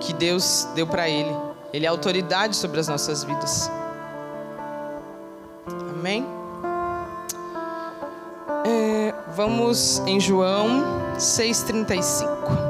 que 0.00 0.12
Deus 0.12 0.68
deu 0.74 0.86
para 0.86 1.08
ele. 1.08 1.34
Ele 1.72 1.86
é 1.86 1.88
autoridade 1.88 2.54
sobre 2.54 2.78
as 2.78 2.88
nossas 2.88 3.24
vidas. 3.24 3.70
Amém? 5.90 6.24
É, 8.64 9.14
vamos 9.34 9.98
em 10.06 10.20
João 10.20 10.82
6,35. 11.16 12.63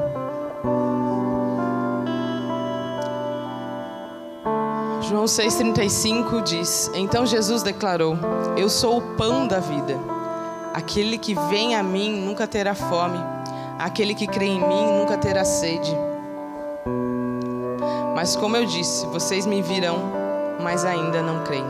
João 5.15 5.23
6,35 5.23 6.43
diz: 6.43 6.91
Então 6.93 7.25
Jesus 7.25 7.63
declarou: 7.63 8.17
Eu 8.57 8.69
sou 8.69 8.97
o 8.97 9.01
pão 9.15 9.47
da 9.47 9.61
vida. 9.61 9.97
Aquele 10.73 11.17
que 11.17 11.33
vem 11.33 11.73
a 11.73 11.81
mim 11.81 12.19
nunca 12.19 12.45
terá 12.45 12.75
fome, 12.75 13.17
aquele 13.79 14.13
que 14.13 14.27
crê 14.27 14.47
em 14.47 14.59
mim 14.59 14.99
nunca 14.99 15.17
terá 15.17 15.45
sede. 15.45 15.97
Mas, 18.13 18.35
como 18.35 18.57
eu 18.57 18.65
disse, 18.65 19.05
vocês 19.05 19.45
me 19.45 19.61
virão, 19.61 19.99
mas 20.61 20.83
ainda 20.83 21.21
não 21.21 21.45
creem. 21.45 21.65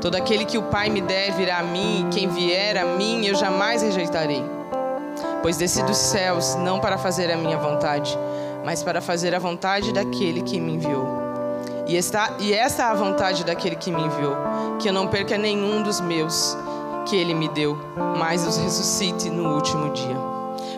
Todo 0.00 0.14
aquele 0.14 0.46
que 0.46 0.56
o 0.56 0.62
Pai 0.62 0.88
me 0.88 1.02
der 1.02 1.32
virá 1.32 1.58
a 1.58 1.62
mim, 1.62 2.06
e 2.06 2.14
quem 2.14 2.26
vier 2.26 2.78
a 2.78 2.86
mim 2.86 3.26
eu 3.26 3.34
jamais 3.34 3.82
rejeitarei. 3.82 4.42
Pois 5.42 5.58
desci 5.58 5.82
dos 5.82 5.98
céus 5.98 6.54
não 6.54 6.80
para 6.80 6.96
fazer 6.96 7.30
a 7.30 7.36
minha 7.36 7.58
vontade, 7.58 8.18
mas 8.64 8.82
para 8.82 9.02
fazer 9.02 9.34
a 9.34 9.38
vontade 9.38 9.92
daquele 9.92 10.40
que 10.40 10.58
me 10.58 10.72
enviou. 10.72 11.19
E, 11.90 11.96
esta, 11.96 12.36
e 12.38 12.54
essa 12.54 12.84
é 12.84 12.86
a 12.86 12.94
vontade 12.94 13.42
daquele 13.42 13.74
que 13.74 13.90
me 13.90 14.00
enviou, 14.00 14.36
que 14.78 14.88
eu 14.88 14.92
não 14.92 15.08
perca 15.08 15.36
nenhum 15.36 15.82
dos 15.82 16.00
meus 16.00 16.56
que 17.04 17.16
ele 17.16 17.34
me 17.34 17.48
deu, 17.48 17.76
mas 18.16 18.46
os 18.46 18.56
ressuscite 18.58 19.28
no 19.28 19.56
último 19.56 19.90
dia. 19.90 20.16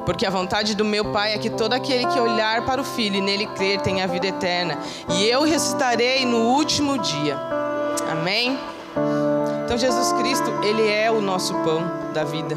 Porque 0.07 0.25
a 0.25 0.31
vontade 0.31 0.75
do 0.75 0.87
meu 0.87 1.12
Pai 1.12 1.35
é 1.35 1.38
que 1.38 1.51
todo 1.51 1.75
aquele 1.75 2.07
que 2.07 2.18
olhar 2.18 2.64
para 2.64 2.81
o 2.81 2.85
Filho 2.85 3.16
e 3.16 3.20
nele 3.20 3.46
crer 3.48 3.83
tenha 3.83 4.05
a 4.05 4.07
vida 4.07 4.27
eterna, 4.27 4.79
e 5.11 5.29
eu 5.29 5.42
ressuscitarei 5.42 6.25
no 6.25 6.55
último 6.55 6.96
dia. 6.96 7.38
Amém? 8.11 8.59
Então 9.66 9.77
Jesus 9.77 10.14
Cristo, 10.14 10.51
ele 10.62 10.88
é 10.88 11.11
o 11.11 11.20
nosso 11.20 11.53
pão 11.57 11.83
da 12.14 12.25
vida. 12.25 12.57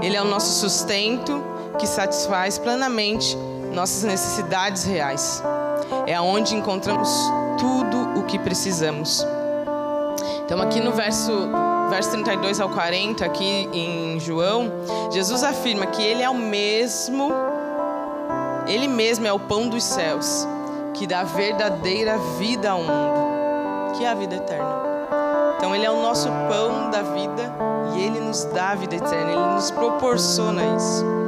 Ele 0.00 0.16
é 0.16 0.22
o 0.22 0.26
nosso 0.26 0.50
sustento 0.58 1.44
que 1.78 1.86
satisfaz 1.86 2.56
plenamente 2.56 3.36
nossas 3.74 4.02
necessidades 4.02 4.84
reais. 4.84 5.42
É 6.06 6.14
aonde 6.14 6.56
encontramos 6.56 7.10
tudo 7.58 8.18
o 8.20 8.24
que 8.24 8.38
precisamos. 8.38 9.26
Então, 10.44 10.60
aqui 10.60 10.80
no 10.80 10.92
verso, 10.92 11.32
verso 11.88 12.10
32 12.10 12.60
ao 12.60 12.68
40, 12.68 13.24
aqui 13.24 13.68
em 13.72 14.20
João, 14.20 14.70
Jesus 15.10 15.42
afirma 15.42 15.86
que 15.86 16.02
Ele 16.02 16.22
é 16.22 16.28
o 16.28 16.34
mesmo, 16.34 17.32
Ele 18.66 18.88
mesmo 18.88 19.26
é 19.26 19.32
o 19.32 19.38
pão 19.38 19.68
dos 19.68 19.84
céus, 19.84 20.46
que 20.94 21.06
dá 21.06 21.24
verdadeira 21.24 22.18
vida 22.38 22.70
ao 22.70 22.80
mundo, 22.80 23.92
que 23.96 24.04
é 24.04 24.08
a 24.08 24.14
vida 24.14 24.36
eterna. 24.36 24.82
Então, 25.56 25.74
Ele 25.74 25.86
é 25.86 25.90
o 25.90 26.02
nosso 26.02 26.28
pão 26.28 26.90
da 26.90 27.02
vida 27.02 27.52
e 27.94 28.02
Ele 28.02 28.20
nos 28.20 28.44
dá 28.44 28.70
a 28.70 28.74
vida 28.74 28.96
eterna, 28.96 29.30
Ele 29.30 29.54
nos 29.54 29.70
proporciona 29.70 30.62
isso 30.76 31.21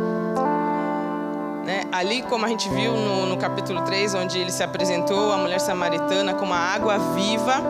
ali, 1.93 2.23
como 2.23 2.45
a 2.45 2.49
gente 2.49 2.69
viu 2.69 2.93
no, 2.93 3.27
no 3.27 3.37
capítulo 3.37 3.83
3, 3.83 4.15
onde 4.15 4.39
ele 4.39 4.51
se 4.51 4.63
apresentou 4.63 5.33
à 5.33 5.37
mulher 5.37 5.61
samaritana 5.61 6.35
como 6.35 6.53
a 6.53 6.59
água 6.59 6.99
viva. 7.15 7.63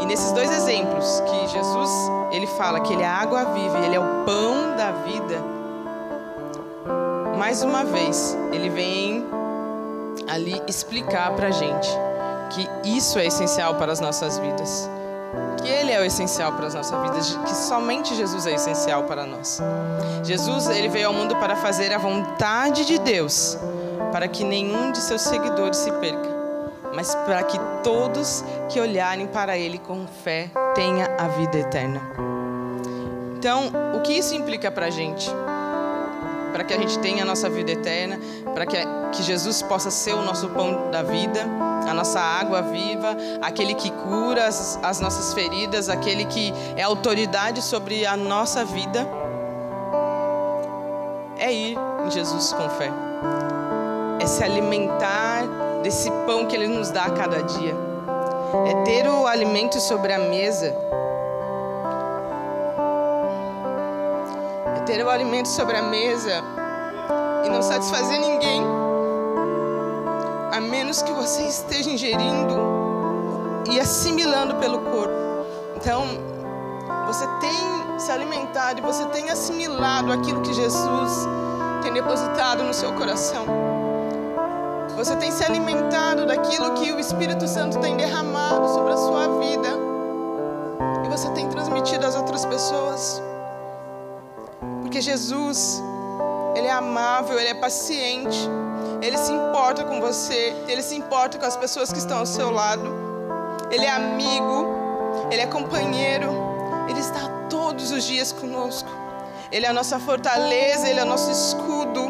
E 0.00 0.06
nesses 0.06 0.32
dois 0.32 0.50
exemplos 0.50 1.22
que 1.26 1.48
Jesus, 1.48 1.90
ele 2.32 2.46
fala 2.46 2.80
que 2.80 2.92
ele 2.92 3.02
é 3.02 3.06
a 3.06 3.12
água 3.12 3.44
viva 3.44 3.78
ele 3.84 3.94
é 3.94 4.00
o 4.00 4.24
pão 4.24 4.76
da 4.76 4.90
vida. 4.92 5.42
Mais 7.38 7.62
uma 7.62 7.84
vez, 7.84 8.36
ele 8.52 8.68
vem 8.68 9.24
ali 10.28 10.60
explicar 10.66 11.32
para 11.32 11.48
a 11.48 11.50
gente 11.50 11.88
que 12.50 12.68
isso 12.96 13.18
é 13.18 13.26
essencial 13.26 13.74
para 13.74 13.92
as 13.92 14.00
nossas 14.00 14.38
vidas 14.38 14.88
que 15.64 15.70
Ele 15.70 15.90
é 15.90 15.98
o 15.98 16.04
essencial 16.04 16.52
para 16.52 16.66
as 16.66 16.74
nossas 16.74 17.00
vidas, 17.00 17.38
que 17.46 17.54
somente 17.54 18.14
Jesus 18.14 18.46
é 18.46 18.54
essencial 18.54 19.04
para 19.04 19.24
nós. 19.24 19.62
Jesus, 20.22 20.68
ele 20.68 20.88
veio 20.88 21.08
ao 21.08 21.14
mundo 21.14 21.34
para 21.36 21.56
fazer 21.56 21.92
a 21.92 21.98
vontade 21.98 22.84
de 22.84 22.98
Deus, 22.98 23.58
para 24.12 24.28
que 24.28 24.44
nenhum 24.44 24.92
de 24.92 24.98
seus 24.98 25.22
seguidores 25.22 25.78
se 25.78 25.90
perca, 25.92 26.28
mas 26.94 27.14
para 27.14 27.42
que 27.42 27.58
todos 27.82 28.44
que 28.68 28.78
olharem 28.78 29.26
para 29.26 29.56
Ele 29.56 29.78
com 29.78 30.06
fé 30.06 30.50
tenha 30.74 31.16
a 31.18 31.28
vida 31.28 31.58
eterna. 31.58 32.02
Então, 33.38 33.70
o 33.96 34.00
que 34.00 34.12
isso 34.12 34.34
implica 34.34 34.70
para 34.70 34.86
a 34.86 34.90
gente? 34.90 35.30
Para 36.54 36.62
que 36.62 36.72
a 36.72 36.78
gente 36.78 36.98
tenha 37.00 37.24
a 37.24 37.26
nossa 37.26 37.50
vida 37.50 37.72
eterna, 37.72 38.18
para 38.54 38.64
que, 38.64 38.76
que 39.12 39.22
Jesus 39.22 39.60
possa 39.60 39.90
ser 39.90 40.14
o 40.14 40.22
nosso 40.22 40.48
pão 40.50 40.90
da 40.90 41.02
vida 41.02 41.44
a 41.88 41.94
nossa 41.94 42.20
água 42.20 42.62
viva, 42.62 43.16
aquele 43.42 43.74
que 43.74 43.90
cura 43.90 44.46
as, 44.46 44.78
as 44.82 45.00
nossas 45.00 45.34
feridas, 45.34 45.88
aquele 45.88 46.24
que 46.24 46.52
é 46.76 46.82
autoridade 46.82 47.62
sobre 47.62 48.06
a 48.06 48.16
nossa 48.16 48.64
vida, 48.64 49.06
é 51.38 51.52
ir 51.52 51.76
em 52.06 52.10
Jesus 52.10 52.52
com 52.52 52.68
fé, 52.70 52.90
é 54.20 54.26
se 54.26 54.42
alimentar 54.42 55.42
desse 55.82 56.10
pão 56.26 56.46
que 56.46 56.56
Ele 56.56 56.68
nos 56.68 56.90
dá 56.90 57.04
a 57.04 57.10
cada 57.10 57.42
dia, 57.42 57.74
é 58.66 58.82
ter 58.84 59.08
o 59.08 59.26
alimento 59.26 59.78
sobre 59.80 60.12
a 60.12 60.18
mesa, 60.18 60.74
ter 64.94 65.04
o 65.04 65.10
alimento 65.10 65.48
sobre 65.48 65.76
a 65.76 65.82
mesa 65.82 66.44
e 67.44 67.48
não 67.48 67.60
satisfazer 67.60 68.20
ninguém 68.20 68.62
a 70.52 70.60
menos 70.60 71.02
que 71.02 71.12
você 71.12 71.42
esteja 71.48 71.90
ingerindo 71.90 72.54
e 73.72 73.80
assimilando 73.80 74.54
pelo 74.56 74.78
corpo. 74.78 75.12
Então, 75.74 76.04
você 77.08 77.26
tem 77.40 77.98
se 77.98 78.12
alimentado 78.12 78.78
e 78.78 78.82
você 78.82 79.04
tem 79.06 79.28
assimilado 79.30 80.12
aquilo 80.12 80.42
que 80.42 80.54
Jesus 80.54 81.26
tem 81.82 81.92
depositado 81.92 82.62
no 82.62 82.72
seu 82.72 82.92
coração. 82.92 83.46
Você 84.96 85.16
tem 85.16 85.32
se 85.32 85.42
alimentado 85.42 86.24
daquilo 86.24 86.74
que 86.74 86.92
o 86.92 87.00
Espírito 87.00 87.48
Santo 87.48 87.80
tem 87.80 87.96
derramado 87.96 88.68
sobre 88.68 88.92
a 88.92 88.96
sua 88.96 89.40
vida. 89.40 89.70
E 91.04 91.08
você 91.08 91.28
tem 91.30 91.48
transmitido 91.48 92.06
às 92.06 92.14
outras 92.14 92.46
pessoas. 92.46 93.20
Porque 94.84 95.00
Jesus, 95.00 95.82
Ele 96.54 96.66
é 96.66 96.72
amável, 96.72 97.40
Ele 97.40 97.48
é 97.48 97.54
paciente. 97.54 98.38
Ele 99.00 99.18
se 99.18 99.32
importa 99.32 99.84
com 99.84 100.00
você, 100.00 100.54
ele 100.66 100.80
se 100.80 100.96
importa 100.96 101.38
com 101.38 101.44
as 101.44 101.56
pessoas 101.58 101.92
que 101.92 101.98
estão 101.98 102.18
ao 102.18 102.26
seu 102.26 102.50
lado. 102.50 102.90
Ele 103.70 103.84
é 103.84 103.90
amigo, 103.90 104.66
ele 105.30 105.42
é 105.42 105.46
companheiro, 105.46 106.30
ele 106.88 107.00
está 107.00 107.20
todos 107.50 107.90
os 107.90 108.04
dias 108.04 108.32
conosco. 108.32 108.88
Ele 109.52 109.66
é 109.66 109.68
a 109.68 109.72
nossa 109.74 109.98
fortaleza, 109.98 110.88
ele 110.88 111.00
é 111.00 111.02
o 111.02 111.06
nosso 111.06 111.30
escudo, 111.30 112.00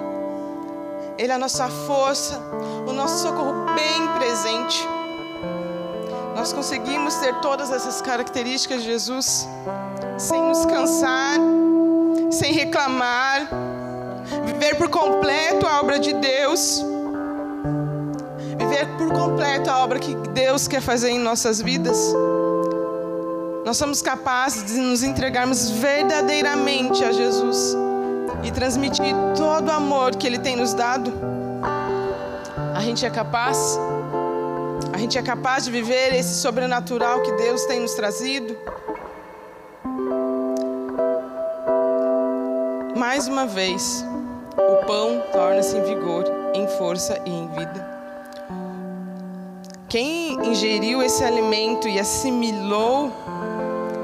ele 1.18 1.32
é 1.32 1.34
a 1.34 1.38
nossa 1.38 1.68
força, 1.68 2.40
o 2.86 2.92
nosso 2.92 3.22
socorro 3.22 3.66
bem 3.74 4.08
presente. 4.16 4.86
Nós 6.36 6.52
conseguimos 6.52 7.14
ter 7.16 7.34
todas 7.40 7.72
essas 7.72 8.00
características 8.02 8.82
de 8.82 8.86
Jesus 8.86 9.48
sem 10.16 10.42
nos 10.42 10.64
cansar, 10.64 11.38
sem 12.34 12.52
reclamar 12.52 13.48
viver 14.44 14.76
por 14.76 14.88
completo 14.88 15.66
a 15.66 15.80
obra 15.80 15.98
de 15.98 16.12
Deus, 16.14 16.82
viver 18.58 18.86
por 18.96 19.12
completo 19.12 19.70
a 19.70 19.78
obra 19.84 19.98
que 19.98 20.14
Deus 20.30 20.66
quer 20.66 20.80
fazer 20.80 21.10
em 21.10 21.18
nossas 21.18 21.60
vidas. 21.60 22.14
Nós 23.64 23.76
somos 23.76 24.02
capazes 24.02 24.64
de 24.64 24.78
nos 24.78 25.02
entregarmos 25.02 25.70
verdadeiramente 25.70 27.04
a 27.04 27.12
Jesus 27.12 27.76
e 28.42 28.50
transmitir 28.50 29.14
todo 29.36 29.68
o 29.68 29.72
amor 29.72 30.16
que 30.16 30.26
Ele 30.26 30.38
tem 30.38 30.56
nos 30.56 30.74
dado. 30.74 31.12
A 32.74 32.80
gente 32.80 33.06
é 33.06 33.10
capaz? 33.10 33.78
A 34.92 34.98
gente 34.98 35.16
é 35.16 35.22
capaz 35.22 35.64
de 35.64 35.70
viver 35.70 36.14
esse 36.14 36.34
sobrenatural 36.34 37.22
que 37.22 37.32
Deus 37.32 37.64
tem 37.64 37.80
nos 37.80 37.94
trazido? 37.94 38.56
Mais 42.96 43.26
uma 43.26 43.44
vez, 43.44 44.04
o 44.56 44.86
pão 44.86 45.20
torna-se 45.32 45.76
em 45.76 45.82
vigor, 45.82 46.24
em 46.54 46.68
força 46.78 47.20
e 47.26 47.30
em 47.30 47.48
vida. 47.48 47.94
Quem 49.88 50.34
ingeriu 50.46 51.02
esse 51.02 51.24
alimento 51.24 51.88
e 51.88 51.98
assimilou 51.98 53.10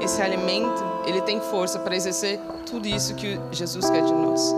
esse 0.01 0.21
alimento, 0.21 0.83
ele 1.05 1.21
tem 1.21 1.39
força 1.39 1.79
para 1.79 1.95
exercer 1.95 2.37
tudo 2.65 2.85
isso 2.85 3.15
que 3.15 3.39
Jesus 3.53 3.89
quer 3.89 4.03
de 4.03 4.13
nós. 4.13 4.53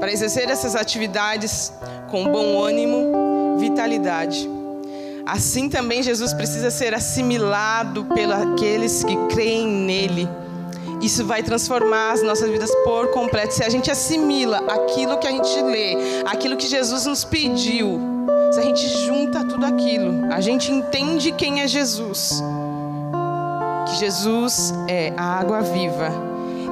Para 0.00 0.10
exercer 0.10 0.48
essas 0.48 0.74
atividades 0.74 1.70
com 2.10 2.32
bom 2.32 2.62
ânimo, 2.62 3.58
vitalidade. 3.58 4.48
Assim 5.26 5.68
também 5.68 6.02
Jesus 6.02 6.32
precisa 6.32 6.70
ser 6.70 6.94
assimilado 6.94 8.06
pelos 8.06 8.36
aqueles 8.36 9.04
que 9.04 9.16
creem 9.28 9.66
nele 9.66 10.26
isso 11.06 11.24
vai 11.24 11.40
transformar 11.40 12.10
as 12.10 12.22
nossas 12.22 12.50
vidas 12.50 12.74
por 12.84 13.08
completo. 13.12 13.54
Se 13.54 13.62
a 13.62 13.68
gente 13.68 13.90
assimila 13.90 14.58
aquilo 14.68 15.16
que 15.18 15.26
a 15.26 15.30
gente 15.30 15.62
lê, 15.62 15.96
aquilo 16.26 16.56
que 16.56 16.66
Jesus 16.66 17.06
nos 17.06 17.24
pediu, 17.24 18.00
se 18.52 18.58
a 18.58 18.62
gente 18.64 18.88
junta 19.06 19.44
tudo 19.44 19.64
aquilo, 19.64 20.32
a 20.32 20.40
gente 20.40 20.72
entende 20.72 21.30
quem 21.30 21.60
é 21.60 21.68
Jesus. 21.68 22.42
Que 23.86 23.94
Jesus 23.98 24.74
é 24.88 25.12
a 25.16 25.38
água 25.38 25.60
viva, 25.60 26.10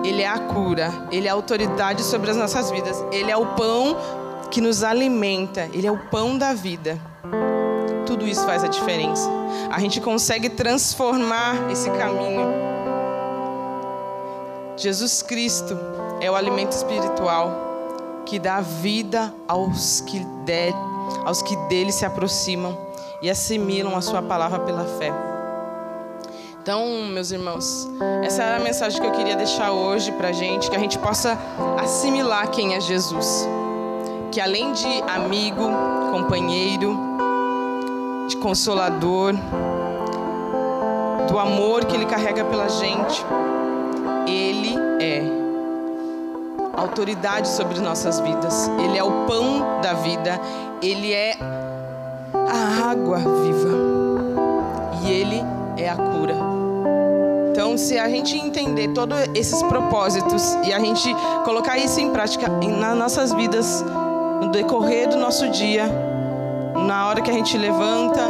Ele 0.04 0.22
é 0.22 0.28
a 0.28 0.38
cura, 0.40 0.92
Ele 1.12 1.28
é 1.28 1.30
a 1.30 1.34
autoridade 1.34 2.02
sobre 2.02 2.28
as 2.28 2.36
nossas 2.36 2.72
vidas, 2.72 3.04
Ele 3.12 3.30
é 3.30 3.36
o 3.36 3.54
pão 3.54 3.96
que 4.50 4.60
nos 4.60 4.82
alimenta, 4.82 5.68
Ele 5.72 5.86
é 5.86 5.92
o 5.92 5.98
pão 6.10 6.36
da 6.36 6.52
vida. 6.52 6.98
tudo 8.04 8.26
isso 8.26 8.44
faz 8.44 8.64
a 8.64 8.68
diferença. 8.68 9.30
A 9.70 9.78
gente 9.78 10.00
consegue 10.00 10.48
transformar 10.48 11.70
esse 11.70 11.88
caminho. 11.90 12.73
Jesus 14.76 15.22
Cristo 15.22 15.78
é 16.20 16.28
o 16.28 16.34
alimento 16.34 16.72
espiritual 16.72 18.22
que 18.26 18.38
dá 18.40 18.60
vida 18.60 19.32
aos 19.46 20.00
que, 20.00 20.18
de, 20.18 20.72
aos 21.24 21.42
que 21.42 21.54
dele 21.68 21.92
se 21.92 22.04
aproximam 22.04 22.76
e 23.22 23.30
assimilam 23.30 23.94
a 23.96 24.00
sua 24.00 24.20
palavra 24.20 24.58
pela 24.60 24.84
fé. 24.84 25.12
Então, 26.60 26.86
meus 27.12 27.30
irmãos, 27.30 27.88
essa 28.22 28.42
era 28.42 28.56
a 28.56 28.60
mensagem 28.60 29.00
que 29.00 29.06
eu 29.06 29.12
queria 29.12 29.36
deixar 29.36 29.70
hoje 29.70 30.10
para 30.12 30.32
gente, 30.32 30.70
que 30.70 30.76
a 30.76 30.78
gente 30.78 30.98
possa 30.98 31.38
assimilar 31.78 32.50
quem 32.50 32.74
é 32.74 32.80
Jesus. 32.80 33.46
Que 34.32 34.40
além 34.40 34.72
de 34.72 35.02
amigo, 35.02 35.62
companheiro, 36.10 36.98
de 38.26 38.36
consolador, 38.38 39.34
do 41.30 41.38
amor 41.38 41.84
que 41.84 41.94
ele 41.94 42.06
carrega 42.06 42.44
pela 42.44 42.68
gente, 42.68 43.24
ele 44.26 44.74
é 45.00 45.22
autoridade 46.76 47.48
sobre 47.48 47.80
nossas 47.80 48.20
vidas. 48.20 48.68
Ele 48.78 48.98
é 48.98 49.04
o 49.04 49.26
pão 49.26 49.80
da 49.80 49.94
vida, 49.94 50.40
ele 50.82 51.12
é 51.12 51.36
a 51.40 52.90
água 52.90 53.18
viva. 53.18 53.94
E 55.02 55.10
ele 55.10 55.42
é 55.76 55.88
a 55.88 55.96
cura. 55.96 56.34
Então, 57.50 57.78
se 57.78 57.98
a 57.98 58.08
gente 58.08 58.36
entender 58.36 58.88
todos 58.88 59.16
esses 59.34 59.62
propósitos 59.62 60.54
e 60.64 60.72
a 60.72 60.78
gente 60.78 61.14
colocar 61.44 61.78
isso 61.78 62.00
em 62.00 62.10
prática 62.10 62.48
nas 62.48 62.96
nossas 62.96 63.32
vidas, 63.32 63.84
no 64.40 64.50
decorrer 64.50 65.08
do 65.08 65.16
nosso 65.16 65.48
dia, 65.48 65.88
na 66.86 67.06
hora 67.06 67.20
que 67.20 67.30
a 67.30 67.34
gente 67.34 67.56
levanta, 67.56 68.28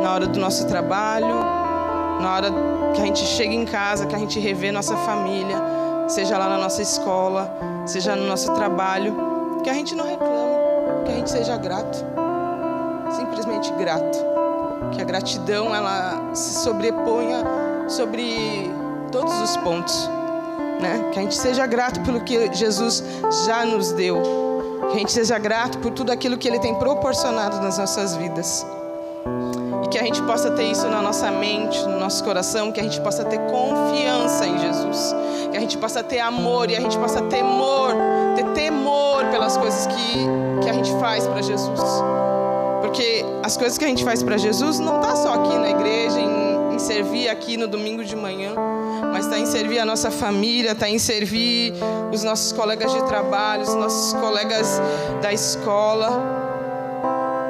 na 0.00 0.12
hora 0.12 0.26
do 0.26 0.38
nosso 0.38 0.66
trabalho, 0.66 1.49
na 2.20 2.34
hora 2.34 2.48
que 2.94 3.00
a 3.00 3.04
gente 3.04 3.24
chega 3.24 3.52
em 3.52 3.64
casa, 3.64 4.06
que 4.06 4.14
a 4.14 4.18
gente 4.18 4.38
revê 4.38 4.70
nossa 4.70 4.96
família, 4.96 5.56
seja 6.08 6.36
lá 6.36 6.48
na 6.48 6.58
nossa 6.58 6.82
escola, 6.82 7.52
seja 7.86 8.14
no 8.14 8.26
nosso 8.26 8.52
trabalho, 8.52 9.14
que 9.62 9.70
a 9.70 9.74
gente 9.74 9.94
não 9.94 10.06
reclame, 10.06 11.04
que 11.04 11.12
a 11.12 11.14
gente 11.16 11.30
seja 11.30 11.56
grato, 11.56 12.04
simplesmente 13.10 13.72
grato, 13.72 14.18
que 14.92 15.00
a 15.00 15.04
gratidão 15.04 15.74
ela 15.74 16.34
se 16.34 16.62
sobreponha 16.62 17.44
sobre 17.88 18.70
todos 19.10 19.32
os 19.40 19.56
pontos, 19.58 20.08
né? 20.80 21.10
Que 21.12 21.18
a 21.18 21.22
gente 21.22 21.36
seja 21.36 21.66
grato 21.66 22.00
pelo 22.00 22.20
que 22.20 22.52
Jesus 22.52 23.02
já 23.46 23.64
nos 23.64 23.92
deu, 23.92 24.20
que 24.90 24.96
a 24.96 24.98
gente 24.98 25.12
seja 25.12 25.38
grato 25.38 25.78
por 25.78 25.90
tudo 25.92 26.10
aquilo 26.10 26.36
que 26.36 26.48
Ele 26.48 26.58
tem 26.58 26.74
proporcionado 26.74 27.60
nas 27.60 27.78
nossas 27.78 28.16
vidas 28.16 28.66
que 29.90 29.98
a 29.98 30.04
gente 30.04 30.22
possa 30.22 30.50
ter 30.52 30.70
isso 30.70 30.86
na 30.88 31.02
nossa 31.02 31.30
mente, 31.32 31.82
no 31.82 31.98
nosso 31.98 32.22
coração, 32.22 32.70
que 32.70 32.78
a 32.80 32.82
gente 32.82 33.00
possa 33.00 33.24
ter 33.24 33.38
confiança 33.50 34.46
em 34.46 34.58
Jesus, 34.58 35.14
que 35.50 35.56
a 35.56 35.60
gente 35.60 35.76
possa 35.76 36.02
ter 36.02 36.20
amor 36.20 36.70
e 36.70 36.76
a 36.76 36.80
gente 36.80 36.96
possa 36.96 37.20
temor, 37.22 37.92
ter 38.36 38.44
temor 38.52 39.24
pelas 39.26 39.56
coisas 39.56 39.88
que, 39.88 40.62
que 40.62 40.70
a 40.70 40.72
gente 40.72 40.92
faz 41.00 41.26
para 41.26 41.42
Jesus. 41.42 41.80
Porque 42.80 43.24
as 43.42 43.56
coisas 43.56 43.76
que 43.76 43.84
a 43.84 43.88
gente 43.88 44.04
faz 44.04 44.22
para 44.22 44.36
Jesus 44.36 44.78
não 44.78 45.00
está 45.00 45.16
só 45.16 45.34
aqui 45.34 45.58
na 45.58 45.70
igreja, 45.70 46.20
em, 46.20 46.74
em 46.74 46.78
servir 46.78 47.28
aqui 47.28 47.56
no 47.56 47.66
domingo 47.66 48.04
de 48.04 48.14
manhã, 48.14 48.52
mas 49.12 49.24
está 49.24 49.38
em 49.38 49.46
servir 49.46 49.80
a 49.80 49.84
nossa 49.84 50.10
família, 50.10 50.70
está 50.70 50.88
em 50.88 50.98
servir 50.98 51.74
os 52.12 52.22
nossos 52.22 52.52
colegas 52.52 52.92
de 52.92 53.02
trabalho, 53.04 53.62
os 53.62 53.74
nossos 53.74 54.12
colegas 54.14 54.80
da 55.20 55.32
escola 55.32 56.39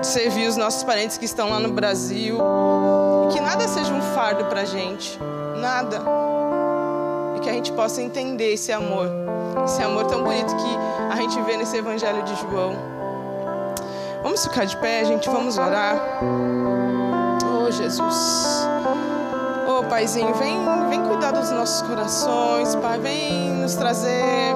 de 0.01 0.07
servir 0.07 0.49
os 0.49 0.57
nossos 0.57 0.83
parentes 0.83 1.19
que 1.19 1.25
estão 1.25 1.51
lá 1.51 1.61
no 1.61 1.71
Brasil. 1.71 2.39
E 3.29 3.33
que 3.33 3.41
nada 3.41 3.69
seja 3.69 3.93
um 3.93 4.01
fardo 4.15 4.47
para 4.47 4.63
a 4.63 4.65
gente. 4.65 5.19
Nada. 5.59 6.03
E 7.37 7.41
que 7.41 7.51
a 7.51 7.53
gente 7.53 7.73
possa 7.73 8.01
entender 8.01 8.55
esse 8.55 8.73
amor. 8.73 9.09
Esse 9.65 9.83
amor 9.83 10.07
tão 10.07 10.23
bonito 10.23 10.55
que 10.57 10.79
a 11.11 11.17
gente 11.17 11.41
vê 11.43 11.57
nesse 11.57 11.77
Evangelho 11.77 12.23
de 12.23 12.35
João. 12.37 12.77
Vamos 14.23 14.43
ficar 14.45 14.65
de 14.65 14.77
pé, 14.79 15.05
gente. 15.05 15.29
Vamos 15.29 15.59
orar. 15.59 15.97
Oh, 17.45 17.71
Jesus. 17.71 18.69
Oh, 19.69 19.85
Paizinho, 19.85 20.35
vem, 20.35 20.59
vem 20.89 21.03
cuidar 21.03 21.33
dos 21.33 21.51
nossos 21.51 21.83
corações, 21.83 22.75
Pai. 22.77 22.99
Vem 22.99 23.51
nos 23.53 23.75
trazer 23.75 24.55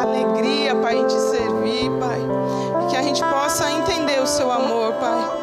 alegria, 0.00 0.74
Pai, 0.76 0.96
em 0.96 1.06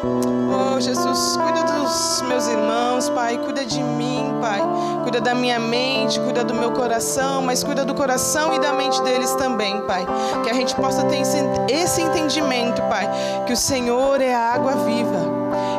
Oh, 0.02 0.80
Jesus, 0.80 1.36
cuida 1.36 1.62
dos 1.62 2.22
meus 2.22 2.48
irmãos, 2.48 3.10
Pai. 3.10 3.36
Cuida 3.36 3.66
de 3.66 3.82
mim, 3.82 4.38
Pai. 4.40 4.60
Cuida 5.02 5.20
da 5.20 5.34
minha 5.34 5.58
mente, 5.58 6.18
cuida 6.20 6.42
do 6.42 6.54
meu 6.54 6.72
coração, 6.72 7.42
mas 7.42 7.62
cuida 7.62 7.84
do 7.84 7.94
coração 7.94 8.54
e 8.54 8.58
da 8.58 8.72
mente 8.72 9.00
deles 9.02 9.34
também, 9.34 9.80
Pai. 9.82 10.06
Que 10.42 10.48
a 10.48 10.54
gente 10.54 10.74
possa 10.74 11.04
ter 11.04 11.20
esse 11.20 12.00
entendimento, 12.00 12.80
Pai. 12.82 13.08
Que 13.46 13.52
o 13.52 13.56
Senhor 13.56 14.22
é 14.22 14.34
a 14.34 14.54
água 14.54 14.72
viva. 14.86 15.20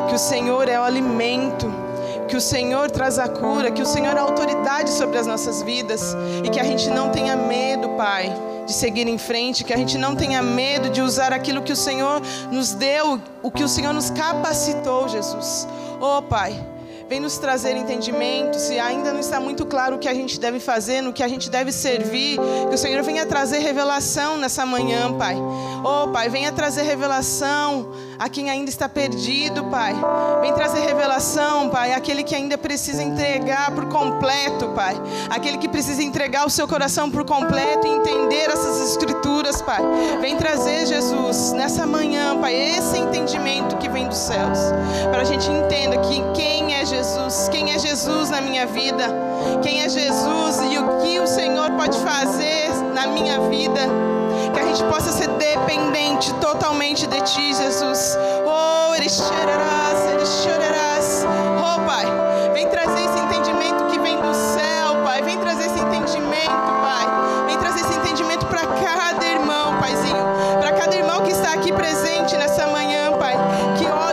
Que 0.08 0.14
o 0.14 0.18
Senhor 0.18 0.68
é 0.68 0.78
o 0.78 0.84
alimento 0.84 1.82
que 2.28 2.36
o 2.36 2.40
Senhor 2.40 2.90
traz 2.90 3.18
a 3.18 3.28
cura, 3.28 3.70
que 3.70 3.82
o 3.82 3.84
Senhor 3.84 4.16
é 4.16 4.18
a 4.18 4.22
autoridade 4.22 4.88
sobre 4.88 5.18
as 5.18 5.26
nossas 5.26 5.60
vidas 5.60 6.16
e 6.42 6.48
que 6.48 6.58
a 6.58 6.64
gente 6.64 6.88
não 6.88 7.10
tenha 7.10 7.36
medo, 7.36 7.90
Pai, 7.90 8.34
de 8.66 8.72
seguir 8.72 9.06
em 9.08 9.18
frente, 9.18 9.64
que 9.64 9.72
a 9.72 9.76
gente 9.76 9.98
não 9.98 10.14
tenha 10.14 10.42
medo 10.42 10.90
de 10.90 11.02
usar 11.02 11.32
aquilo 11.32 11.62
que 11.62 11.72
o 11.72 11.76
Senhor 11.76 12.22
nos 12.50 12.72
deu, 12.72 13.20
o 13.42 13.50
que 13.50 13.64
o 13.64 13.68
Senhor 13.68 13.92
nos 13.92 14.10
capacitou, 14.10 15.08
Jesus. 15.08 15.66
Oh, 16.00 16.22
Pai. 16.22 16.71
Vem 17.12 17.20
nos 17.20 17.36
trazer 17.36 17.76
entendimento. 17.76 18.58
Se 18.58 18.78
ainda 18.78 19.12
não 19.12 19.20
está 19.20 19.38
muito 19.38 19.66
claro 19.66 19.96
o 19.96 19.98
que 19.98 20.08
a 20.08 20.14
gente 20.14 20.40
deve 20.40 20.58
fazer, 20.58 21.02
no 21.02 21.12
que 21.12 21.22
a 21.22 21.28
gente 21.28 21.50
deve 21.50 21.70
servir, 21.70 22.38
que 22.70 22.74
o 22.74 22.78
Senhor 22.78 23.02
venha 23.02 23.26
trazer 23.26 23.58
revelação 23.58 24.38
nessa 24.38 24.64
manhã, 24.64 25.12
Pai. 25.12 25.36
Oh, 25.84 26.08
Pai, 26.08 26.30
venha 26.30 26.50
trazer 26.50 26.84
revelação 26.84 27.92
a 28.18 28.30
quem 28.30 28.48
ainda 28.48 28.70
está 28.70 28.88
perdido, 28.88 29.64
Pai. 29.64 29.94
Vem 30.40 30.54
trazer 30.54 30.80
revelação, 30.86 31.68
Pai, 31.68 31.92
aquele 31.92 32.22
que 32.22 32.34
ainda 32.34 32.56
precisa 32.56 33.02
entregar 33.02 33.72
por 33.72 33.84
completo, 33.88 34.68
Pai. 34.68 34.98
Aquele 35.28 35.58
que 35.58 35.68
precisa 35.68 36.02
entregar 36.02 36.46
o 36.46 36.50
seu 36.50 36.66
coração 36.66 37.10
por 37.10 37.26
completo 37.26 37.86
e 37.86 37.90
entender 37.90 38.48
essas 38.48 38.90
escrituras, 38.90 39.60
Pai. 39.60 39.82
Vem 40.18 40.38
trazer, 40.38 40.86
Jesus, 40.86 41.52
nessa 41.52 41.84
manhã, 41.84 42.40
Pai, 42.40 42.54
esse 42.54 42.96
entendimento 42.96 43.76
que 43.76 43.88
vem 43.90 44.08
dos 44.08 44.16
céus. 44.16 44.58
Para 45.10 45.20
a 45.20 45.24
gente 45.24 45.50
entenda 45.50 45.98
que 45.98 46.22
quem 46.32 46.74
é 46.74 46.86
Jesus, 46.86 47.01
minha 48.42 48.66
vida, 48.66 49.04
quem 49.62 49.82
é 49.82 49.88
Jesus 49.88 50.60
e 50.70 50.78
o 50.78 51.00
que 51.00 51.18
o 51.20 51.26
Senhor 51.26 51.70
pode 51.72 51.98
fazer 51.98 52.70
na 52.94 53.06
minha 53.06 53.40
vida 53.48 53.80
que 54.52 54.60
a 54.60 54.64
gente 54.64 54.84
possa 54.84 55.10
ser 55.10 55.28
dependente 55.28 56.32
totalmente 56.34 57.06
de 57.06 57.20
Ti, 57.22 57.54
Jesus. 57.54 58.16
Oh, 58.44 58.94
Ele 58.94 59.08
chorarás, 59.08 59.98
Ele 60.12 60.26
chorarás. 60.26 61.26
Oh, 61.58 61.80
Pai, 61.86 62.06
vem 62.52 62.68
trazer 62.68 63.04
esse 63.04 63.18
entendimento 63.18 63.86
que 63.86 63.98
vem 63.98 64.16
do 64.20 64.34
céu, 64.34 65.02
Pai. 65.04 65.22
Vem 65.22 65.38
trazer 65.38 65.66
esse 65.66 65.78
entendimento, 65.78 66.72
Pai. 66.82 67.46
Vem 67.46 67.58
trazer 67.58 67.80
esse 67.80 67.94
entendimento 67.94 68.46
para 68.46 68.60
cada 68.60 69.26
irmão, 69.26 69.78
Paizinho. 69.80 70.24
Para 70.60 70.72
cada 70.72 70.94
irmão 70.94 71.22
que 71.22 71.32
está 71.32 71.52
aqui 71.52 71.72
presente 71.72 72.36
nessa 72.36 72.66
manhã, 72.66 73.12
Pai. 73.18 73.34
Que 73.78 73.86
olhos 73.86 74.11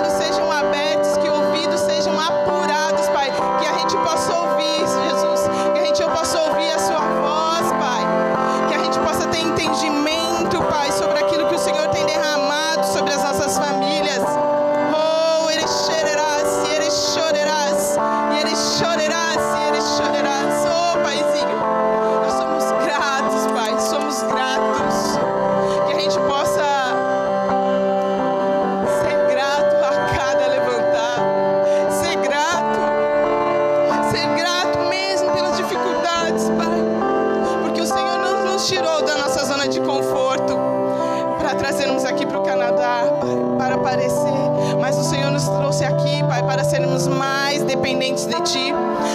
dependentes 48.20 48.28
de 48.28 48.41
Ti, 48.41 48.74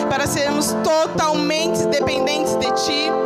para 0.09 0.27
sermos 0.27 0.75
totalmente 0.83 1.87
dependentes 1.87 2.59
de 2.59 2.71
Ti. 2.73 3.24